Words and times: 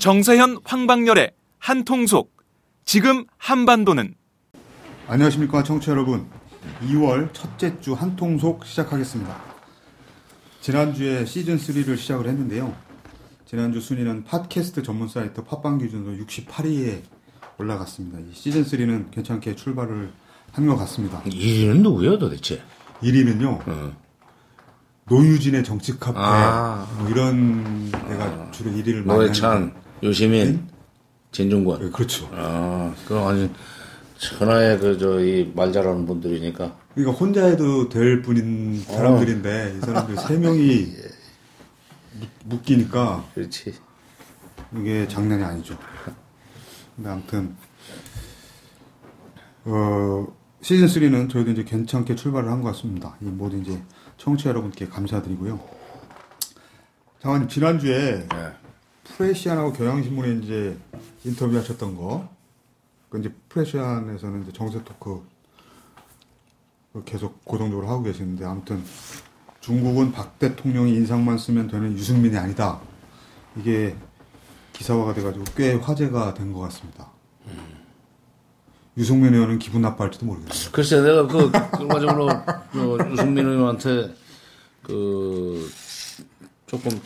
정세현 0.00 0.60
황방열의 0.64 1.30
한통속 1.58 2.32
지금 2.86 3.26
한반도는. 3.36 4.14
안녕하십니까 5.06 5.62
청취자 5.62 5.92
여러분. 5.92 6.26
2월 6.86 7.28
첫째 7.34 7.78
주 7.80 7.92
한통속 7.92 8.64
시작하겠습니다. 8.64 9.36
지난주에 10.62 11.24
시즌3를 11.24 11.98
시작을 11.98 12.26
했는데요. 12.28 12.74
지난주 13.44 13.82
순위는 13.82 14.24
팟캐스트 14.24 14.82
전문 14.82 15.06
사이트 15.06 15.44
팟빵 15.44 15.76
기준으로 15.76 16.16
68위에 16.24 17.02
올라갔습니다. 17.58 18.20
이 18.20 18.32
시즌3는 18.32 19.10
괜찮게 19.10 19.54
출발을 19.54 20.10
한 20.52 20.66
것 20.66 20.76
같습니다. 20.76 21.20
1위는 21.24 21.82
누구예요 21.82 22.18
도대체? 22.18 22.62
1위는요 23.02 23.68
어. 23.68 23.92
노유진의 25.10 25.62
정치 25.62 25.98
카페. 25.98 26.18
아. 26.18 26.86
뭐 26.98 27.08
이런 27.10 27.90
데가 27.90 28.50
주로 28.50 28.70
1위를 28.70 29.04
많이 29.04 29.18
노회찬, 29.20 29.74
하는 30.00 30.10
유시민, 30.10 30.68
진중권. 31.32 31.80
네, 31.84 31.90
그렇죠 31.90 32.28
아, 32.32 32.94
그럼 33.06 33.28
아주 33.28 33.50
천하의 34.18 34.78
그저이말 34.78 35.72
잘하는 35.72 36.06
분들이니까. 36.06 36.76
그러니까 36.94 37.18
혼자 37.18 37.46
해도 37.46 37.88
될 37.88 38.20
뿐인 38.22 38.80
사람들인데 38.82 39.76
이 39.76 39.80
사람들 39.80 40.16
세 40.16 40.36
명이 40.36 40.86
묶- 42.18 42.30
묶이니까 42.44 43.24
그렇지. 43.34 43.74
이게 44.76 45.06
장난이 45.08 45.42
아니죠. 45.42 45.76
근데 46.96 47.10
아무튼 47.10 47.56
어 49.64 50.26
시즌 50.62 50.86
3는 50.86 51.30
저희도 51.30 51.52
이제 51.52 51.64
괜찮게 51.64 52.14
출발을 52.16 52.50
한 52.50 52.60
것 52.62 52.72
같습니다. 52.72 53.16
이 53.20 53.24
모든 53.24 53.62
이제 53.62 53.80
청취자 54.18 54.50
여러분께 54.50 54.88
감사드리고요. 54.88 55.58
장관님 57.22 57.48
지난주에 57.48 58.26
네. 58.28 58.52
프레시안하고 59.20 59.74
경향신문에 59.74 60.40
이제 60.42 60.78
인터뷰하셨던 61.24 61.94
거, 61.94 62.26
그 63.10 63.18
이제 63.18 63.30
프레시안에서는 63.50 64.42
이제 64.44 64.52
정세 64.52 64.82
토크 64.82 65.22
계속 67.04 67.44
고정적으로 67.44 67.86
하고 67.86 68.02
계시는데 68.02 68.46
아무튼 68.46 68.82
중국은 69.60 70.12
박 70.12 70.38
대통령이 70.38 70.92
인상만 70.94 71.36
쓰면 71.36 71.68
되는 71.68 71.92
유승민이 71.92 72.34
아니다. 72.38 72.80
이게 73.56 73.94
기사화가 74.72 75.12
돼가지고 75.12 75.44
꽤 75.54 75.74
화제가 75.74 76.32
된 76.32 76.54
것 76.54 76.60
같습니다. 76.60 77.08
유승민 78.96 79.34
의원은 79.34 79.58
기분 79.58 79.82
나빠할지도 79.82 80.24
모르겠어요. 80.24 80.72
글쎄, 80.72 81.00
내가 81.02 81.26
그, 81.26 81.50
결과적으로, 81.50 82.28
그 82.72 82.98
유승민 83.12 83.46
의원한테 83.46 84.14
그, 84.82 85.70
조금 86.70 87.00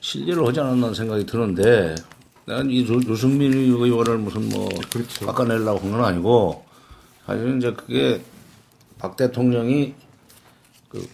신뢰를 0.00 0.46
하지 0.46 0.60
않았나 0.60 0.94
생각이 0.94 1.26
드는데, 1.26 1.96
난이 2.44 2.86
유승민 3.08 3.52
의원을 3.52 4.18
무슨 4.18 4.48
뭐, 4.48 4.68
그렇죠. 4.92 5.26
깎아내려고 5.26 5.80
한 5.80 5.90
건 5.90 6.04
아니고, 6.04 6.64
사실은 7.26 7.58
이제 7.58 7.72
그게 7.72 8.22
박 8.96 9.16
대통령이 9.16 9.94
그 10.88 11.04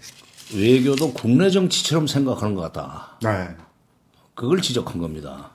외교도 0.55 1.15
국내 1.15 1.49
정치처럼 1.49 2.07
생각하는 2.07 2.55
것 2.55 2.61
같다. 2.71 3.17
네. 3.23 3.49
그걸 4.35 4.61
지적한 4.61 5.01
겁니다. 5.01 5.51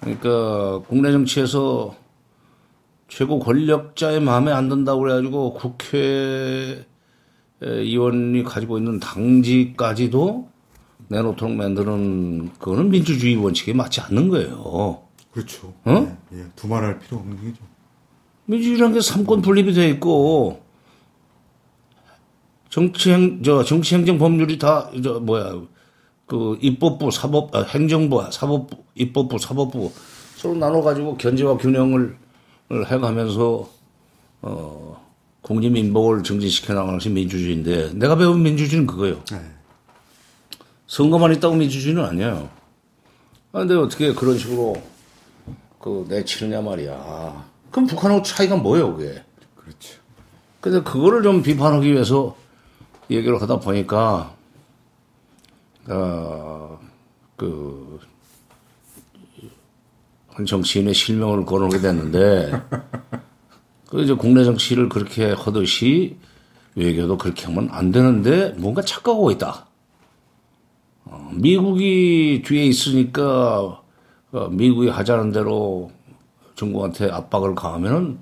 그러니까 0.00 0.80
국내 0.86 1.12
정치에서 1.12 1.96
최고 3.08 3.38
권력자의 3.38 4.20
마음에 4.20 4.52
안 4.52 4.68
든다고 4.68 5.00
그래가지고 5.00 5.54
국회 5.54 6.86
의원이 7.60 8.44
가지고 8.44 8.78
있는 8.78 9.00
당직까지도 9.00 10.48
내놓도록 11.10 11.54
만드는 11.54 12.52
그거는 12.58 12.88
민주주의 12.90 13.34
원칙에 13.36 13.72
맞지 13.72 14.00
않는 14.00 14.28
거예요. 14.28 15.02
그렇죠. 15.32 15.72
어? 15.84 16.16
예, 16.32 16.38
예. 16.38 16.44
두말할 16.56 17.00
필요 17.00 17.18
없는 17.18 17.36
얘기죠. 17.44 17.64
민주주의라는 18.46 18.94
게 18.94 19.00
삼권 19.00 19.42
분립이 19.42 19.72
돼 19.72 19.88
있고 19.90 20.62
정치행 22.70 23.42
저 23.42 23.64
정치행정 23.64 24.18
법률이 24.18 24.58
다 24.58 24.90
저 25.02 25.18
뭐야 25.20 25.60
그 26.26 26.56
입법부 26.60 27.10
사법 27.10 27.54
아, 27.54 27.62
행정부 27.62 28.24
사법부 28.30 28.76
입법부 28.94 29.38
사법부 29.38 29.92
서로 30.36 30.54
나눠 30.54 30.80
가지고 30.80 31.16
견제와 31.16 31.56
균형을 31.58 32.16
해가면서 32.86 33.68
어 34.42 35.10
국민민복을 35.42 36.22
증진시켜 36.22 36.74
나가는 36.74 36.94
것이 36.94 37.10
민주주의인데 37.10 37.94
내가 37.94 38.14
배운 38.16 38.42
민주주의는 38.42 38.86
그거예요. 38.86 39.24
네. 39.32 39.40
선거만 40.90 41.32
있다고 41.34 41.54
민주주의는 41.54 42.04
아니에요. 42.04 42.50
아, 43.52 43.60
근데 43.60 43.76
어떻게 43.76 44.12
그런 44.12 44.36
식으로 44.36 44.74
그 45.78 46.04
내치느냐 46.08 46.60
말이야. 46.62 47.44
그럼 47.70 47.86
북한하고 47.86 48.22
차이가 48.22 48.56
뭐예요, 48.56 48.96
그게? 48.96 49.22
그렇죠. 49.54 50.00
근데 50.60 50.82
그거를 50.82 51.22
좀 51.22 51.44
비판하기 51.44 51.92
위해서 51.92 52.36
얘기를 53.08 53.40
하다 53.40 53.60
보니까, 53.60 54.34
어, 55.88 56.80
그, 57.36 58.00
한 60.30 60.44
정치인의 60.44 60.92
실명을 60.92 61.46
거론하게 61.46 61.78
됐는데, 61.78 62.62
그 63.86 64.02
이제 64.02 64.12
국내 64.14 64.42
정치를 64.42 64.88
그렇게 64.88 65.30
하듯이 65.30 66.16
외교도 66.74 67.16
그렇게 67.16 67.46
하면 67.46 67.68
안 67.70 67.92
되는데 67.92 68.54
뭔가 68.56 68.82
착각하고 68.82 69.30
있다. 69.30 69.69
어, 71.04 71.30
미국이 71.34 72.42
뒤에 72.44 72.64
있으니까 72.66 73.82
어, 74.32 74.48
미국이 74.50 74.88
하자는 74.88 75.32
대로 75.32 75.90
중국한테 76.54 77.10
압박을 77.10 77.54
가하면은 77.54 78.18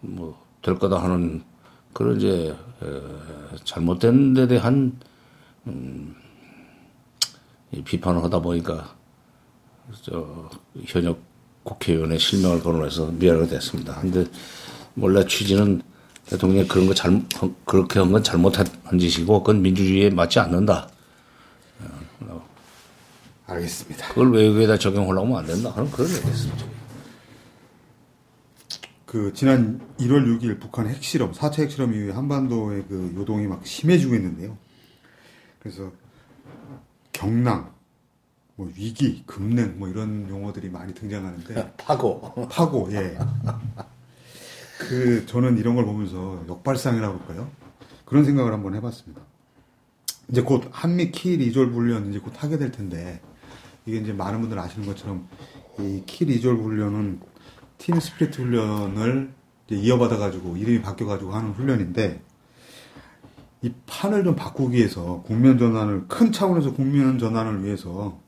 뭐 0.00 0.42
될 0.62 0.78
거다 0.78 1.02
하는 1.02 1.42
그런 1.92 2.16
이제 2.16 2.54
에, 2.82 2.86
잘못된 3.64 4.32
데 4.34 4.46
대한 4.46 4.96
음, 5.66 6.14
이 7.72 7.82
비판을 7.82 8.22
하다 8.22 8.40
보니까 8.40 8.94
저 10.02 10.48
현역 10.84 11.18
국회의원의 11.64 12.18
실명을 12.18 12.62
거론해서 12.62 13.06
미안하게 13.12 13.48
됐습니다. 13.48 14.00
근데 14.00 14.24
원래 14.96 15.24
취지는 15.26 15.82
대통령이 16.26 16.68
그런 16.68 16.86
거 16.86 16.94
잘못 16.94 17.22
그렇게 17.64 17.98
한 17.98 18.12
건 18.12 18.22
잘못한 18.22 18.64
짓이고 18.98 19.42
그건 19.42 19.62
민주주의에 19.62 20.10
맞지 20.10 20.38
않는다. 20.38 20.88
알겠습니다. 23.52 24.08
그걸 24.08 24.32
외국에다 24.32 24.78
적용하려고 24.78 25.26
하면 25.26 25.38
안 25.38 25.46
된다. 25.46 25.72
그런 25.72 25.90
그런 25.90 26.08
얘기했습니다. 26.10 26.66
그 29.06 29.32
지난 29.34 29.80
1월 29.98 30.24
6일 30.40 30.58
북한 30.58 30.88
핵실험, 30.88 31.32
4차 31.32 31.60
핵실험 31.60 31.92
이후에 31.92 32.12
한반도의 32.12 32.84
그 32.88 33.12
요동이 33.14 33.46
막 33.46 33.66
심해지고 33.66 34.14
있는데요. 34.14 34.56
그래서 35.58 35.92
격랑, 37.12 37.74
뭐 38.56 38.70
위기, 38.74 39.22
급냉 39.26 39.78
뭐 39.78 39.88
이런 39.88 40.28
용어들이 40.30 40.70
많이 40.70 40.94
등장하는데 40.94 41.74
파고. 41.76 42.48
파고, 42.48 42.88
예. 42.92 43.18
그 44.78 45.26
저는 45.26 45.58
이런 45.58 45.76
걸 45.76 45.84
보면서 45.84 46.42
역발상이라고 46.48 47.18
할까요? 47.18 47.50
그런 48.06 48.24
생각을 48.24 48.52
한번 48.52 48.74
해봤습니다. 48.74 49.20
이제 50.30 50.40
곧 50.40 50.68
한미 50.70 51.10
키 51.10 51.36
리졸브 51.36 51.74
훈련 51.74 52.08
이제 52.08 52.18
곧 52.18 52.32
하게 52.42 52.56
될 52.56 52.72
텐데 52.72 53.20
이게 53.86 53.98
이제 53.98 54.12
많은 54.12 54.40
분들 54.40 54.58
아시는 54.58 54.86
것처럼 54.86 55.28
이 55.78 56.02
키 56.06 56.24
리졸브 56.24 56.62
훈련은 56.62 57.20
팀 57.78 57.98
스피릿 57.98 58.38
훈련을 58.38 59.32
이어받아 59.70 60.18
가지고 60.18 60.56
이름이 60.56 60.82
바뀌어 60.82 61.06
가지고 61.06 61.32
하는 61.32 61.52
훈련인데 61.52 62.22
이 63.62 63.72
판을 63.86 64.24
좀 64.24 64.36
바꾸기 64.36 64.76
위해서 64.76 65.22
국면 65.22 65.58
전환을 65.58 66.08
큰 66.08 66.30
차원에서 66.32 66.72
국면 66.74 67.18
전환을 67.18 67.64
위해서 67.64 68.18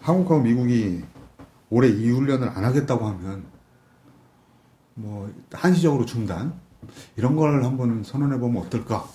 한국하고 0.00 0.42
미국이 0.42 1.04
올해 1.70 1.88
이 1.88 2.10
훈련을 2.10 2.48
안 2.48 2.64
하겠다고 2.64 3.06
하면 3.06 3.44
뭐 4.94 5.32
한시적으로 5.52 6.04
중단? 6.06 6.58
이런 7.16 7.36
걸 7.36 7.62
한번 7.64 8.02
선언해 8.02 8.38
보면 8.38 8.62
어떨까 8.64 9.06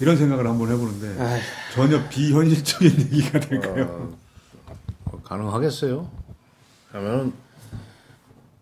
이런 0.00 0.16
생각을 0.16 0.46
한번 0.46 0.70
해보는데 0.70 1.42
전혀 1.74 2.08
비현실적인 2.08 3.00
얘기가 3.12 3.40
될까요? 3.40 4.16
어, 5.06 5.20
가능하겠어요? 5.24 6.08
그러면 6.90 7.32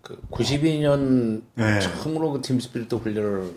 그 0.03 0.21
92년 0.31 1.43
네. 1.55 1.81
처음으로 1.81 2.33
그 2.33 2.41
팀 2.41 2.61
스피릿 2.61 2.93
훈련을 2.93 3.55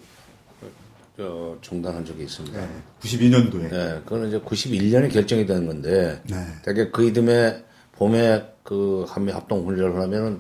어, 1.22 1.58
중단한 1.62 2.06
적이 2.06 2.24
있습니다. 2.24 2.60
네. 2.60 2.68
92년도에. 3.02 3.70
네, 3.70 4.02
그거는 4.06 4.30
이제 4.30 4.40
91년에 4.40 5.12
결정이 5.12 5.46
된 5.46 5.68
건데, 5.68 6.22
네. 6.30 6.36
되게 6.64 6.90
그 6.92 7.04
이듬해 7.06 7.62
봄에 7.98 8.54
그 8.64 9.06
한미 9.06 9.34
합동 9.34 9.68
훈련을 9.68 10.00
하면은 10.02 10.40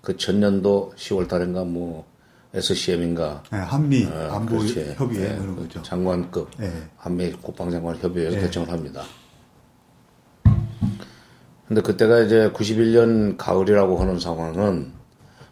그 0.00 0.16
전년도 0.16 0.94
10월 0.96 1.26
달인가 1.26 1.64
뭐 1.64 2.06
SCM인가 2.52 3.42
네, 3.52 3.58
한미 3.58 4.04
어, 4.06 4.32
안보 4.32 4.58
그렇지. 4.58 4.94
협의회 4.96 5.28
네, 5.28 5.34
뭐 5.34 5.44
이런 5.44 5.56
그 5.56 5.62
거죠. 5.62 5.82
장관급 5.82 6.50
네. 6.58 6.72
한미 6.96 7.32
국방장관 7.32 7.96
협의회에서 7.96 8.36
네. 8.36 8.42
결정을 8.42 8.70
합니다. 8.70 9.02
근데 11.68 11.80
그때가 11.82 12.20
이제 12.20 12.50
91년 12.52 13.36
가을이라고 13.36 13.98
하는 13.98 14.18
상황은 14.18 14.92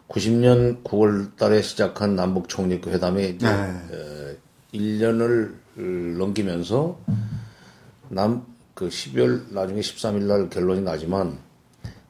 90년 0.09 0.83
9월 0.83 1.37
달에 1.37 1.61
시작한 1.61 2.15
남북 2.15 2.49
총리급 2.49 2.91
회담이 2.91 3.29
이제 3.29 3.47
네. 3.47 4.37
1년을 4.73 5.53
넘기면서 6.17 6.99
남 8.09 8.49
그 8.79 8.87
12월 8.87 9.51
나중에 9.51 9.81
13일 9.81 10.21
날 10.23 10.49
결론이 10.49 10.79
나지만 10.79 11.37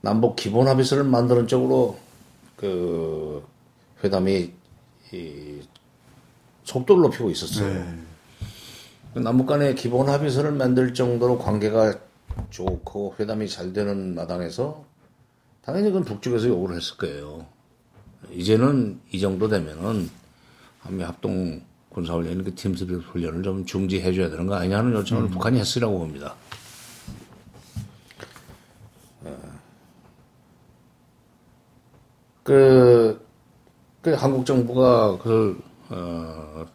남북 0.01 0.35
기본 0.35 0.68
합의서를 0.68 1.03
만드는 1.03 1.47
쪽으로 1.47 1.97
그 2.56 3.44
회담이 4.03 4.51
이 5.11 5.61
속도를 6.63 7.03
높이고 7.03 7.29
있었어요. 7.29 7.73
네. 7.73 9.21
남북 9.21 9.47
간의 9.47 9.75
기본 9.75 10.07
합의서를 10.07 10.51
만들 10.51 10.94
정도로 10.94 11.39
관계가 11.39 12.00
좋고 12.50 13.15
회담이 13.19 13.50
잘 13.50 13.73
되는 13.73 14.13
마당에서 14.15 14.85
당연히 15.63 15.88
그건 15.88 16.03
북쪽에서 16.03 16.47
요구를 16.47 16.77
했을 16.77 16.97
거예요. 16.97 17.45
이제는 18.31 19.01
이 19.11 19.19
정도 19.19 19.47
되면은 19.47 20.09
한미 20.79 21.03
합동 21.03 21.61
군사훈련, 21.89 22.44
그 22.44 22.53
팀스피릿 22.53 23.01
훈련을 23.01 23.44
좀 23.44 23.65
중지해줘야 23.65 24.29
되는 24.29 24.45
거 24.45 24.56
아니냐는 24.56 24.94
요청을 24.94 25.29
북한이 25.29 25.59
했으라고 25.59 25.97
봅니다. 26.00 26.35
어. 29.23 29.38
그, 32.44 32.44
그 32.44 33.29
한국 34.13 34.45
정부가 34.45 35.17
그, 35.19 35.61
어, 35.89 36.65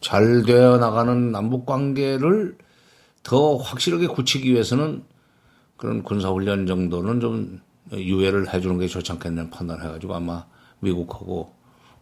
잘 0.00 0.42
되어 0.42 0.78
나가는 0.78 1.30
남북 1.32 1.66
관계를 1.66 2.56
더 3.22 3.56
확실하게 3.56 4.06
굳히기 4.06 4.52
위해서는 4.52 5.04
그런 5.76 6.02
군사훈련 6.02 6.66
정도는 6.66 7.20
좀 7.20 7.60
유예를 7.92 8.52
해주는 8.52 8.78
게 8.78 8.86
좋지 8.86 9.12
않겠냐는 9.12 9.50
판단을 9.50 9.84
해가지고 9.84 10.14
아마 10.14 10.44
미국하고 10.80 11.52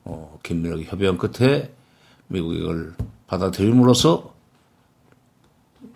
어, 0.04 0.38
김민혁 0.42 0.80
협의원 0.82 1.18
끝에 1.18 1.72
미국이 2.28 2.58
이걸 2.58 2.94
받아들임으로써 3.26 4.34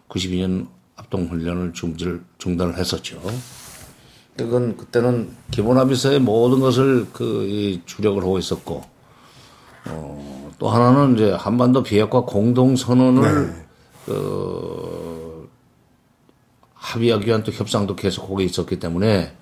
92년 0.08 0.68
합동훈련을 0.96 1.72
중지를 1.72 2.22
중단을 2.38 2.76
했었죠. 2.76 3.20
그건 4.36 4.76
그때는 4.76 5.30
기본 5.50 5.78
합의서의 5.78 6.20
모든 6.20 6.60
것을 6.60 7.10
그이 7.12 7.82
주력을 7.84 8.22
하고 8.22 8.38
있었고 8.38 8.82
어, 9.88 10.50
또 10.58 10.70
하나는 10.70 11.14
이제 11.14 11.32
한반도 11.32 11.82
비핵화 11.82 12.22
공동 12.22 12.76
선언을 12.76 13.46
네. 13.46 13.66
그 14.06 15.50
합의하기 16.74 17.26
위한 17.26 17.42
또 17.42 17.52
협상도 17.52 17.94
계속 17.94 18.26
거기 18.26 18.44
있었기 18.44 18.78
때문에 18.78 19.36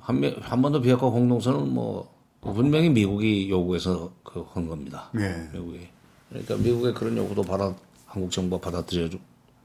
한미, 0.00 0.34
한반도 0.40 0.80
비핵화 0.80 1.08
공동선언은 1.08 1.72
뭐 1.72 2.12
분명히 2.40 2.88
미국이 2.88 3.50
요구해서 3.50 4.12
그 4.24 4.44
한 4.52 4.68
겁니다. 4.68 5.10
네. 5.12 5.48
미국이. 5.52 5.88
그러니까 6.28 6.56
미국의 6.56 6.94
그런 6.94 7.16
요구도 7.16 7.42
받아 7.42 7.74
한국 8.06 8.30
정부가 8.30 8.70
받아들여 8.70 9.08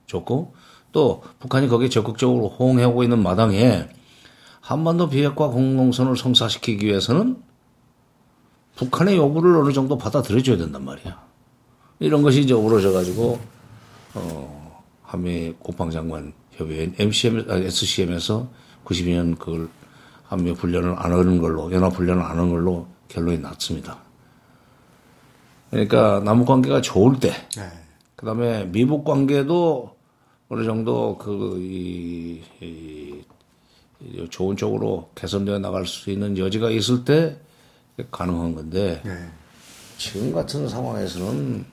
줬고 0.08 0.54
또 0.96 1.22
북한이 1.40 1.68
거기에 1.68 1.90
적극적으로 1.90 2.48
호응하고 2.48 3.04
있는 3.04 3.22
마당에 3.22 3.90
한반도 4.62 5.10
비핵화 5.10 5.50
공동선을 5.50 6.16
성사시키기 6.16 6.86
위해서는 6.86 7.36
북한의 8.78 9.18
요구를 9.18 9.58
어느 9.58 9.74
정도 9.74 9.98
받아들여줘야 9.98 10.56
된단 10.56 10.86
말이야. 10.86 11.22
이런 12.00 12.22
것이 12.22 12.40
이제 12.40 12.54
어우러져가지고 12.54 13.40
어, 14.14 14.84
한미 15.02 15.56
국방장관 15.60 16.32
협의회 16.52 16.90
MCM, 16.98 17.46
아, 17.50 17.56
SCM에서 17.56 18.48
92년 18.86 19.38
그걸 19.38 19.68
한미 20.24 20.52
훈련을 20.52 20.96
안 20.98 21.12
하는 21.12 21.42
걸로 21.42 21.74
연합 21.74 21.92
훈련을 21.94 22.24
안 22.24 22.38
하는 22.38 22.52
걸로 22.52 22.88
결론이 23.10 23.40
났습니다. 23.40 23.98
그러니까 25.72 26.22
남북 26.24 26.46
관계가 26.46 26.80
좋을 26.80 27.20
때, 27.20 27.32
네. 27.58 27.70
그다음에 28.16 28.64
미북 28.68 29.04
관계도 29.04 29.95
어느 30.50 30.64
정도 30.64 31.18
그, 31.18 31.60
이, 31.60 32.42
이, 32.62 33.24
이 34.02 34.28
좋은 34.30 34.56
쪽으로 34.56 35.10
개선되어 35.16 35.60
나갈 35.60 35.88
수 35.88 36.12
있는 36.12 36.38
여지가 36.38 36.70
있을 36.70 37.04
때 37.04 37.40
가능한 38.12 38.56
건데, 38.56 39.02
네. 39.04 39.30
지금 39.98 40.32
같은 40.34 40.68
상황에서는 40.68 41.66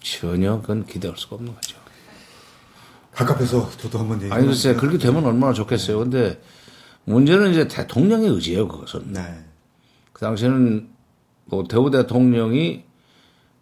전혀 0.00 0.60
그건 0.60 0.86
기대할 0.86 1.16
수가 1.16 1.36
없는 1.36 1.54
거죠. 1.54 1.78
가깝해서 3.12 3.70
저도 3.78 3.98
한번 3.98 4.22
얘기. 4.22 4.32
아니, 4.32 4.46
글쎄, 4.46 4.74
그렇게 4.74 4.98
되면 4.98 5.24
얼마나 5.24 5.52
좋겠어요. 5.52 5.98
근데 5.98 6.40
문제는 7.04 7.50
이제 7.50 7.66
대통령의 7.66 8.28
의지예요, 8.28 8.68
그것은. 8.68 9.12
네. 9.12 9.44
그 10.12 10.20
당시에는 10.20 10.88
노태우 11.46 11.90
대통령이 11.90 12.85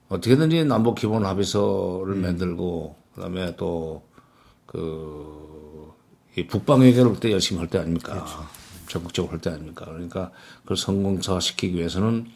어떻게든지 0.08 0.64
남북 0.64 0.96
기본 0.96 1.25
합의서를 1.25 2.14
만들고 2.16 2.96
그다음에 3.14 3.56
또 3.56 4.02
그, 4.66 5.92
이 6.37 6.46
북방 6.46 6.80
외교를 6.80 7.12
그때 7.14 7.30
열심히 7.32 7.61
할 7.61 7.68
때 7.68 7.78
아닙니까? 7.78 8.26
적극적으로 8.88 9.32
할 9.32 9.40
때 9.40 9.50
아닙니까? 9.50 9.84
그러니까 9.87 10.30
그걸 10.62 10.76
성공화시키기 10.76 11.76
위해서는 11.76 12.26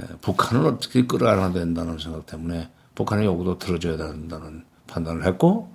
에, 0.00 0.04
북한을 0.22 0.66
어떻게 0.66 1.04
끌어안아야 1.06 1.52
된다는 1.52 1.98
생각 1.98 2.26
때문에 2.26 2.70
북한의 2.94 3.26
요구도 3.26 3.58
들어줘야 3.58 3.96
된다는 3.96 4.64
판단을 4.86 5.26
했고 5.26 5.72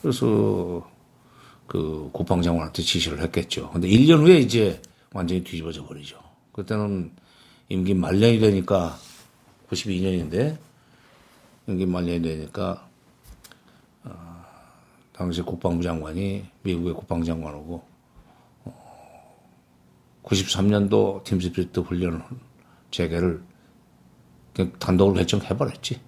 그래서 0.00 0.88
그 1.66 2.10
국방장관한테 2.12 2.82
지시를 2.82 3.20
했겠죠. 3.22 3.70
근데 3.72 3.88
1년 3.88 4.20
후에 4.22 4.38
이제 4.38 4.80
완전히 5.12 5.42
뒤집어져 5.42 5.84
버리죠. 5.84 6.18
그때는 6.52 7.12
임기 7.68 7.94
말년이 7.94 8.38
되니까 8.38 8.96
92년인데 9.70 10.58
임기 11.66 11.86
말년이 11.86 12.22
되니까 12.22 12.88
어, 14.04 14.44
당시 15.12 15.42
국방부 15.42 15.82
장관이 15.82 16.46
미국의 16.62 16.94
국방장관하고 16.94 17.82
어, 18.64 19.46
93년도 20.22 21.24
팀스피리트 21.24 21.80
훈련 21.80 22.22
재개를 22.90 23.42
단독으로 24.78 25.14
결정해버렸지. 25.16 26.00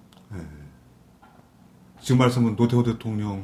지금 2.01 2.19
말씀은 2.19 2.55
노태우 2.55 2.83
대통령이 2.83 3.43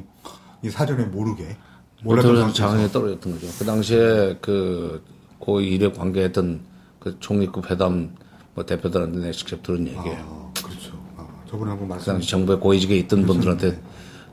사전에 0.70 1.04
모르게 1.04 1.56
몰랐던 2.02 2.52
장에 2.52 2.88
떨어졌던 2.88 3.32
거죠. 3.34 3.46
그 3.58 3.64
당시에 3.64 4.38
그 4.40 5.04
고위 5.38 5.74
이력 5.74 5.96
관계했던 5.96 6.64
그 6.98 7.20
총리급 7.20 7.70
회담 7.70 8.14
뭐 8.56 8.64
대표들한테 8.64 9.18
내가 9.20 9.32
직접 9.32 9.62
들은 9.62 9.86
얘기예요. 9.86 10.50
아, 10.56 10.60
그렇죠. 10.62 10.98
아, 11.18 11.26
저번에 11.48 11.70
한번 11.70 11.88
그 11.88 11.92
말씀. 11.92 12.12
당시 12.14 12.30
정부의 12.30 12.58
고위직에 12.58 12.96
있던 12.96 13.26
분들한테 13.26 13.78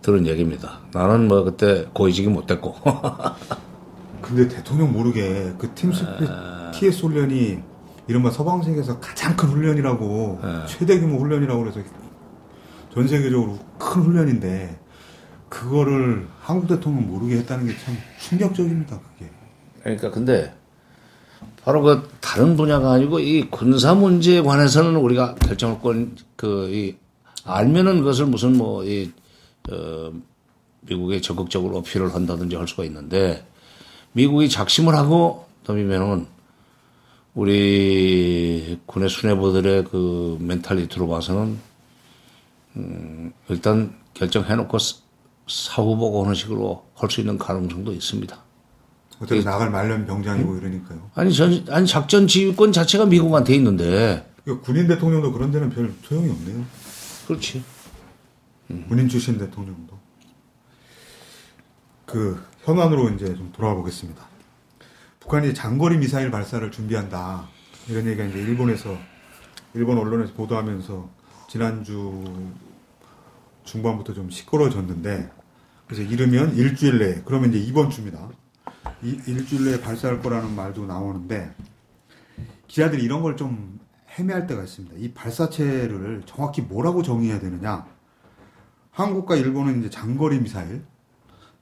들은 0.02 0.26
얘기입니다. 0.26 0.80
나는 0.94 1.28
뭐 1.28 1.44
그때 1.44 1.86
고위직이 1.94 2.30
못 2.30 2.48
됐고. 2.48 2.74
근데 4.22 4.48
대통령 4.48 4.94
모르게 4.94 5.54
그 5.58 5.70
팀스피릿 5.76 6.30
아. 6.32 6.72
TS 6.74 7.06
훈련이 7.06 7.60
이른바 8.08 8.32
서방 8.32 8.64
세계에서 8.64 9.00
가장 9.02 9.36
큰 9.36 9.50
훈련이라고 9.50 10.40
네. 10.42 10.50
최대 10.68 11.00
규모 11.00 11.20
훈련이라고 11.20 11.62
그래서 11.62 11.82
전 12.94 13.08
세계적으로 13.08 13.60
큰 13.78 14.04
훈련인데 14.04 14.80
그거를 15.50 16.28
한국 16.40 16.68
대통령 16.68 17.08
모르게 17.08 17.38
했다는 17.40 17.68
게 17.68 17.74
참 17.84 17.98
충격적입니다. 18.20 19.00
그게. 19.00 19.30
그러니까 19.84 20.12
근데 20.12 20.54
바로 21.64 21.82
그 21.82 22.10
다른 22.20 22.56
분야가 22.58 22.92
아니고 22.92 23.20
이 23.20 23.50
군사 23.50 23.94
문제에 23.96 24.42
관해서는 24.42 24.96
우리가 24.98 25.36
결정권 25.36 26.18
그이 26.36 26.96
알면은 27.46 28.00
그것을 28.00 28.26
무슨 28.26 28.58
뭐이 28.58 29.12
어, 29.72 30.12
미국에 30.82 31.22
적극적으로 31.22 31.78
어필을 31.78 32.14
한다든지 32.14 32.56
할 32.56 32.68
수가 32.68 32.84
있는데 32.86 33.46
미국이 34.12 34.50
작심을 34.50 34.96
하고 34.96 35.46
덤이면은 35.64 36.28
우리 37.34 38.80
군의 38.86 39.10
수뇌부들의 39.10 39.86
그 39.86 40.38
멘탈리티로 40.40 41.08
봐서는 41.08 41.58
음, 42.76 43.34
일단 43.50 43.96
결정해놓고 44.14 44.78
사- 44.80 44.98
사후 45.48 45.96
보고 45.98 46.24
하는 46.24 46.36
식으로 46.36 46.86
할 46.96 47.10
수 47.10 47.22
있는 47.22 47.38
가능성도 47.38 47.92
있습니다. 47.92 48.43
어차피 49.24 49.44
나갈 49.44 49.70
말년 49.72 50.06
병장이고 50.06 50.58
이러니까요. 50.58 51.10
아니 51.16 51.34
전 51.34 51.66
아니 51.70 51.88
작전 51.88 52.28
지휘권 52.28 52.72
자체가 52.72 53.06
미국한테 53.06 53.56
있는데 53.56 54.30
그러니까 54.44 54.66
군인 54.66 54.88
대통령도 54.88 55.32
그런 55.32 55.52
데는 55.52 55.70
별 55.70 55.94
소용이 56.04 56.30
없네요. 56.30 56.66
그렇지. 57.28 57.64
군인 58.88 59.08
출신 59.08 59.38
대통령도. 59.38 59.98
그 62.06 62.44
현안으로 62.64 63.10
이제 63.12 63.26
좀 63.26 63.52
돌아와 63.54 63.76
보겠습니다. 63.76 64.24
북한이 65.20 65.54
장거리 65.54 65.98
미사일 65.98 66.32
발사를 66.32 66.70
준비한다. 66.70 67.48
이런 67.88 68.06
얘기가 68.08 68.26
이제 68.26 68.40
일본에서 68.40 68.98
일본 69.74 69.98
언론에서 69.98 70.34
보도하면서 70.34 71.10
지난주 71.50 72.24
중반부터 73.64 74.14
좀 74.14 74.30
시끄러워졌는데 74.30 75.32
그래서 75.88 76.04
이르면 76.04 76.56
일주일 76.56 77.00
내에 77.00 77.22
그러면 77.26 77.50
이제 77.54 77.60
이번 77.60 77.90
주입니다. 77.90 78.30
이 79.04 79.20
일주일 79.28 79.66
내에 79.66 79.82
발사할 79.82 80.22
거라는 80.22 80.56
말도 80.56 80.86
나오는데 80.86 81.54
기자들이 82.68 83.04
이런 83.04 83.22
걸 83.22 83.36
좀 83.36 83.80
애매할 84.18 84.46
때가 84.46 84.64
있습니다. 84.64 84.96
이 84.98 85.12
발사체를 85.12 86.24
정확히 86.26 86.62
뭐라고 86.62 87.02
정의해야 87.02 87.40
되느냐? 87.40 87.86
한국과 88.92 89.36
일본은 89.36 89.80
이제 89.80 89.90
장거리 89.90 90.40
미사일 90.40 90.84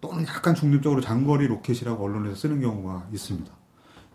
또는 0.02 0.26
약간 0.28 0.54
중립적으로 0.54 1.00
장거리 1.02 1.48
로켓이라고 1.48 2.04
언론에서 2.04 2.36
쓰는 2.36 2.60
경우가 2.60 3.08
있습니다. 3.14 3.50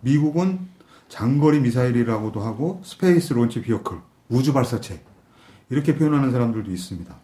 미국은 0.01 0.69
장거리 1.09 1.61
미사일이라고도 1.61 2.41
하고 2.41 2.83
space 2.85 3.33
launch 3.33 3.63
vehicle 3.63 3.99
우주 4.29 4.53
발사체 4.53 5.03
이렇게 5.71 5.97
표현하는 5.97 6.31
사람들도 6.31 6.71
있습니다. 6.71 7.17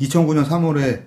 2009년 0.00 0.46
3월에 0.46 1.04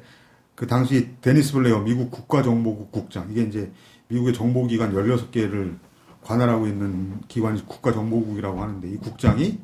그 0.56 0.68
당시 0.68 1.16
데니스 1.22 1.54
블레어 1.54 1.80
미국 1.82 2.12
국가정보국 2.12 2.92
국장 2.92 3.30
이게 3.32 3.44
이제 3.44 3.72
미국의 4.08 4.34
정보기관 4.34 4.94
16개를 4.94 5.78
관할하고 6.22 6.68
있는 6.68 7.22
기관이 7.28 7.66
국가정보국이라고 7.66 8.62
하는데 8.62 8.90
이 8.90 8.98
국장이 8.98 9.60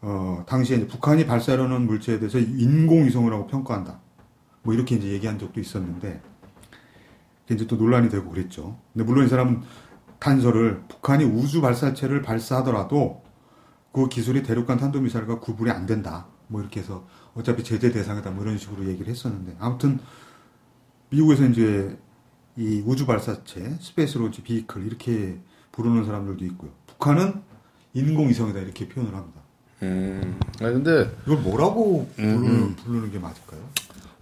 어, 0.00 0.44
당시에 0.46 0.76
이제 0.76 0.86
북한이 0.86 1.26
발사하려는 1.26 1.86
물체에 1.86 2.18
대해서 2.18 2.38
인공위성이라고 2.38 3.46
평가한다. 3.46 4.00
뭐 4.62 4.74
이렇게 4.74 4.96
이제 4.96 5.08
얘기한 5.08 5.38
적도 5.38 5.60
있었는데 5.60 6.20
이제 7.50 7.66
또 7.66 7.76
논란이 7.76 8.08
되고 8.08 8.30
그랬죠. 8.30 8.78
근데 8.92 9.04
물론 9.04 9.26
이 9.26 9.28
사람은 9.28 9.62
단서를 10.18 10.82
북한이 10.88 11.24
우주 11.24 11.60
발사체를 11.60 12.22
발사하더라도 12.22 13.22
그 13.92 14.08
기술이 14.08 14.42
대륙간 14.42 14.78
탄도미사일과 14.78 15.40
구분이 15.40 15.70
안 15.70 15.86
된다. 15.86 16.26
뭐 16.48 16.60
이렇게 16.60 16.80
해서 16.80 17.06
어차피 17.34 17.64
제재 17.64 17.90
대상이다. 17.90 18.30
뭐 18.30 18.44
이런 18.44 18.58
식으로 18.58 18.86
얘기를 18.86 19.08
했었는데 19.08 19.56
아무튼 19.58 19.98
미국에서 21.10 21.46
이제 21.46 21.96
이 22.56 22.82
우주 22.84 23.06
발사체 23.06 23.76
space 23.80 24.18
launch 24.18 24.42
vehicle 24.42 24.86
이렇게 24.86 25.38
부르는 25.72 26.04
사람들도 26.04 26.44
있고요. 26.46 26.70
북한은 26.86 27.42
인공위성이다 27.94 28.60
이렇게 28.60 28.88
표현을 28.88 29.14
합니다. 29.14 29.40
음. 29.82 30.38
아 30.60 30.70
근데 30.70 31.10
이걸 31.26 31.38
뭐라고 31.38 32.08
부르는, 32.16 32.76
부르는 32.76 33.10
게 33.10 33.18
맞을까요? 33.18 33.68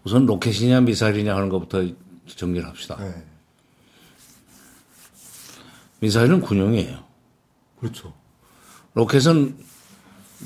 우선 0.04 0.26
로켓이냐 0.26 0.80
미사일이냐 0.80 1.34
하는 1.34 1.48
것부터 1.48 1.86
정리를 2.26 2.66
합시다. 2.66 2.96
네. 2.98 3.24
미사일은 6.00 6.40
군용이에요. 6.40 7.04
그렇죠. 7.78 8.12
로켓은 8.94 9.56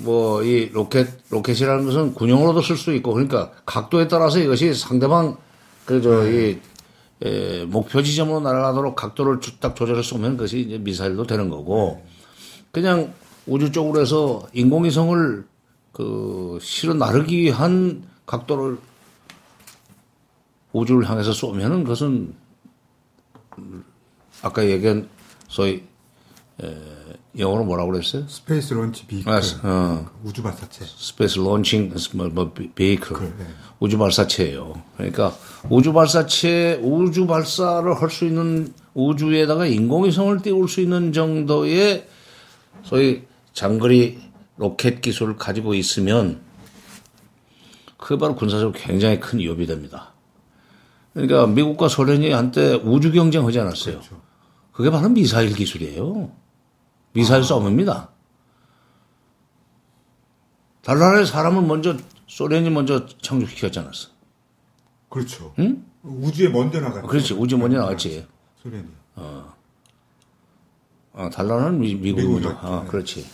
뭐 0.03 0.43
이 0.43 0.69
로켓 0.73 1.09
로켓이라는 1.31 1.85
것은 1.87 2.15
군용으로도 2.15 2.61
쓸 2.63 2.77
수 2.77 2.93
있고 2.95 3.13
그러니까 3.15 3.53
각도에 3.65 4.09
따라서 4.09 4.39
이것이 4.39 4.75
상대방 4.75 5.37
그저이 5.87 6.61
목표 7.69 8.03
지점으로 8.03 8.41
날아가도록 8.41 8.95
각도를 8.95 9.41
주- 9.41 9.59
딱 9.59 9.75
조절해 9.75 10.03
쏘면 10.03 10.37
그것이 10.37 10.61
이제 10.61 10.79
미사일도 10.79 11.27
되는 11.27 11.49
거고 11.49 12.03
그냥 12.73 13.15
우주 13.47 13.73
쪽으로 13.73 14.01
해서 14.01 14.47
인공위성을 14.53 15.47
그 15.93 16.59
실어 16.61 16.93
나르기 16.93 17.39
위한 17.41 18.05
각도를 18.27 18.79
우주를 20.73 21.09
향해서 21.09 21.33
쏘면은 21.33 21.85
그것은 21.85 22.35
아까 24.43 24.67
얘기한 24.69 25.09
소위 25.49 25.83
에, 26.63 26.67
영어로 27.39 27.65
뭐라고 27.65 27.93
그랬어요? 27.93 28.27
space 28.29 28.75
launch 28.75 29.07
vehicle 29.07 29.31
아, 29.31 29.41
어. 29.63 30.11
우주 30.25 30.43
발사체. 30.43 30.85
space 30.87 31.39
launching 31.39 31.93
뭐, 32.15 32.29
뭐 32.29 32.53
vehicle 32.75 33.17
네. 33.39 33.47
우주 33.79 33.99
발사체예요. 33.99 34.81
그러니까 34.97 35.35
우주 35.69 35.93
발사체 35.93 36.81
우주 36.83 37.27
발사를 37.27 37.93
할 38.01 38.11
수 38.11 38.25
있는 38.25 38.73
우주에다가 38.95 39.67
인공위성을 39.67 40.41
띄울 40.41 40.69
수 40.69 40.81
있는 40.81 41.13
정도의 41.13 42.09
소위 42.83 43.25
장거리 43.53 44.19
로켓 44.57 45.03
기술을 45.03 45.37
가지고 45.37 45.75
있으면 45.75 46.41
그게 47.99 48.19
바로 48.19 48.35
군사적으로 48.35 48.73
굉장히 48.73 49.21
큰 49.21 49.39
위협이 49.39 49.67
됩니다. 49.67 50.15
그러니까 51.13 51.47
미국과 51.47 51.89
소련이 51.89 52.31
한때 52.31 52.75
우주 52.75 53.13
경쟁하지 53.13 53.59
않았어요. 53.61 53.97
그렇죠. 53.97 54.21
그게 54.73 54.91
바로 54.91 55.09
미사일 55.09 55.55
기술이에요. 55.55 56.31
미사일 57.17 57.43
싸움입니다. 57.43 58.11
달나라의 60.83 61.27
사람을 61.27 61.63
먼저 61.63 61.97
소련이 62.27 62.69
먼저 62.69 63.07
창조시켰지 63.23 63.79
않았어. 63.79 64.09
그렇죠. 65.09 65.55
우주에 66.03 66.51
먼저 66.51 66.79
나갔죠. 66.79 67.09
그렇지. 67.09 67.33
우주 67.33 67.57
먼저 67.57 67.79
나갔지. 67.79 68.27
소련이. 68.63 68.85
어, 69.17 69.51
달나라는 71.33 71.81
미, 71.81 71.95
미국이 71.95 72.23
미국이 72.23 72.45
먼저. 72.45 72.49
맞죠. 72.51 72.67
어, 72.67 72.83
네. 72.83 72.89
그렇지. 72.91 73.27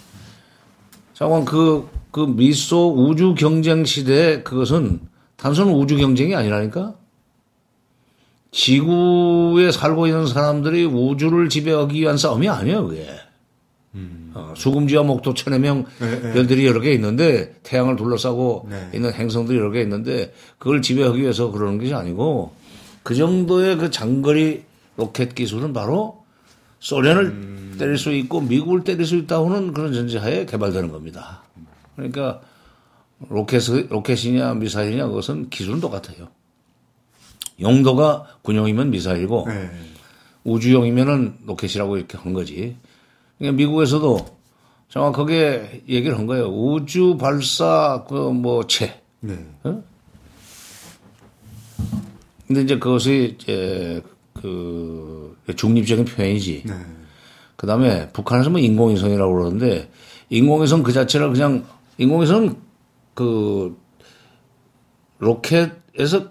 자관 1.15 1.45
그, 1.45 1.89
그 2.13 2.21
미소 2.21 2.95
우주 2.95 3.35
경쟁 3.35 3.85
시대에 3.85 4.45
그것은 4.45 5.01
단순 5.37 5.71
우주 5.71 5.97
경쟁이 5.97 6.37
아니라니까? 6.37 6.95
지구에 8.53 9.73
살고 9.73 10.07
있는 10.07 10.29
사람들이 10.29 10.85
우주를 10.85 11.49
지배하기 11.49 12.01
위한 12.01 12.17
싸움이 12.17 12.49
아니야, 12.49 12.81
그게. 12.83 13.09
어, 13.95 14.55
수금지와 14.57 15.03
목도 15.03 15.35
천여 15.35 15.59
명 15.59 15.85
네, 16.01 16.21
네. 16.21 16.33
별들이 16.33 16.67
여러 16.67 16.81
개 16.81 16.93
있는데 16.93 17.55
태양을 17.63 17.97
둘러싸고 17.97 18.69
네. 18.71 18.91
있는 18.95 19.13
행성들이 19.13 19.59
여러 19.59 19.71
개 19.71 19.83
있는데 19.83 20.33
그걸 20.59 20.81
지배하기 20.81 21.21
위해서 21.21 21.51
그러는 21.51 21.79
것이 21.79 21.93
아니고 21.93 22.55
그 23.03 23.15
정도의 23.15 23.77
그 23.77 23.91
장거리 23.91 24.65
로켓 24.97 25.35
기술은 25.35 25.73
바로 25.73 26.25
소련을 26.79 27.77
때릴 27.79 27.99
수 27.99 28.13
있고 28.13 28.41
미국을 28.41 28.83
때릴 28.83 29.05
수 29.05 29.17
있다고는 29.17 29.73
그런 29.73 29.93
전제하에 29.93 30.47
개발되는 30.47 30.91
겁니다. 30.91 31.43
그러니까 31.95 32.41
로켓, 33.29 33.63
로켓이냐 33.89 34.55
미사일이냐 34.55 35.07
그것은 35.07 35.51
기술은 35.51 35.81
똑같아요. 35.81 36.29
용도가 37.61 38.27
군용이면 38.43 38.91
미사일이고 38.91 39.45
네. 39.49 39.71
우주용이면은 40.45 41.37
로켓이라고 41.47 41.99
이렇게 41.99 42.19
한 42.19 42.33
거지. 42.33 42.77
그러니까 43.43 43.57
미국에서도 43.57 44.25
정확하게 44.89 45.83
얘기를 45.89 46.17
한 46.17 46.27
거예요. 46.27 46.47
우주 46.47 47.17
발사 47.17 48.05
그뭐 48.09 48.69
체. 48.69 49.03
네. 49.19 49.37
근데 52.47 52.63
이제 52.63 52.79
그것이 52.79 53.37
이제 53.37 54.01
그 54.35 55.37
중립적인 55.57 56.05
표현이지. 56.05 56.63
네. 56.67 56.75
그 57.57 57.67
다음에 57.67 58.09
북한에서 58.13 58.51
뭐 58.51 58.61
인공위성이라고 58.61 59.33
그러는데 59.33 59.91
인공위성 60.31 60.85
그 60.85 60.93
자체를 60.93 61.33
그냥 61.33 61.65
인공위성은 61.99 62.55
그 63.15 63.77
로켓에서 65.19 66.29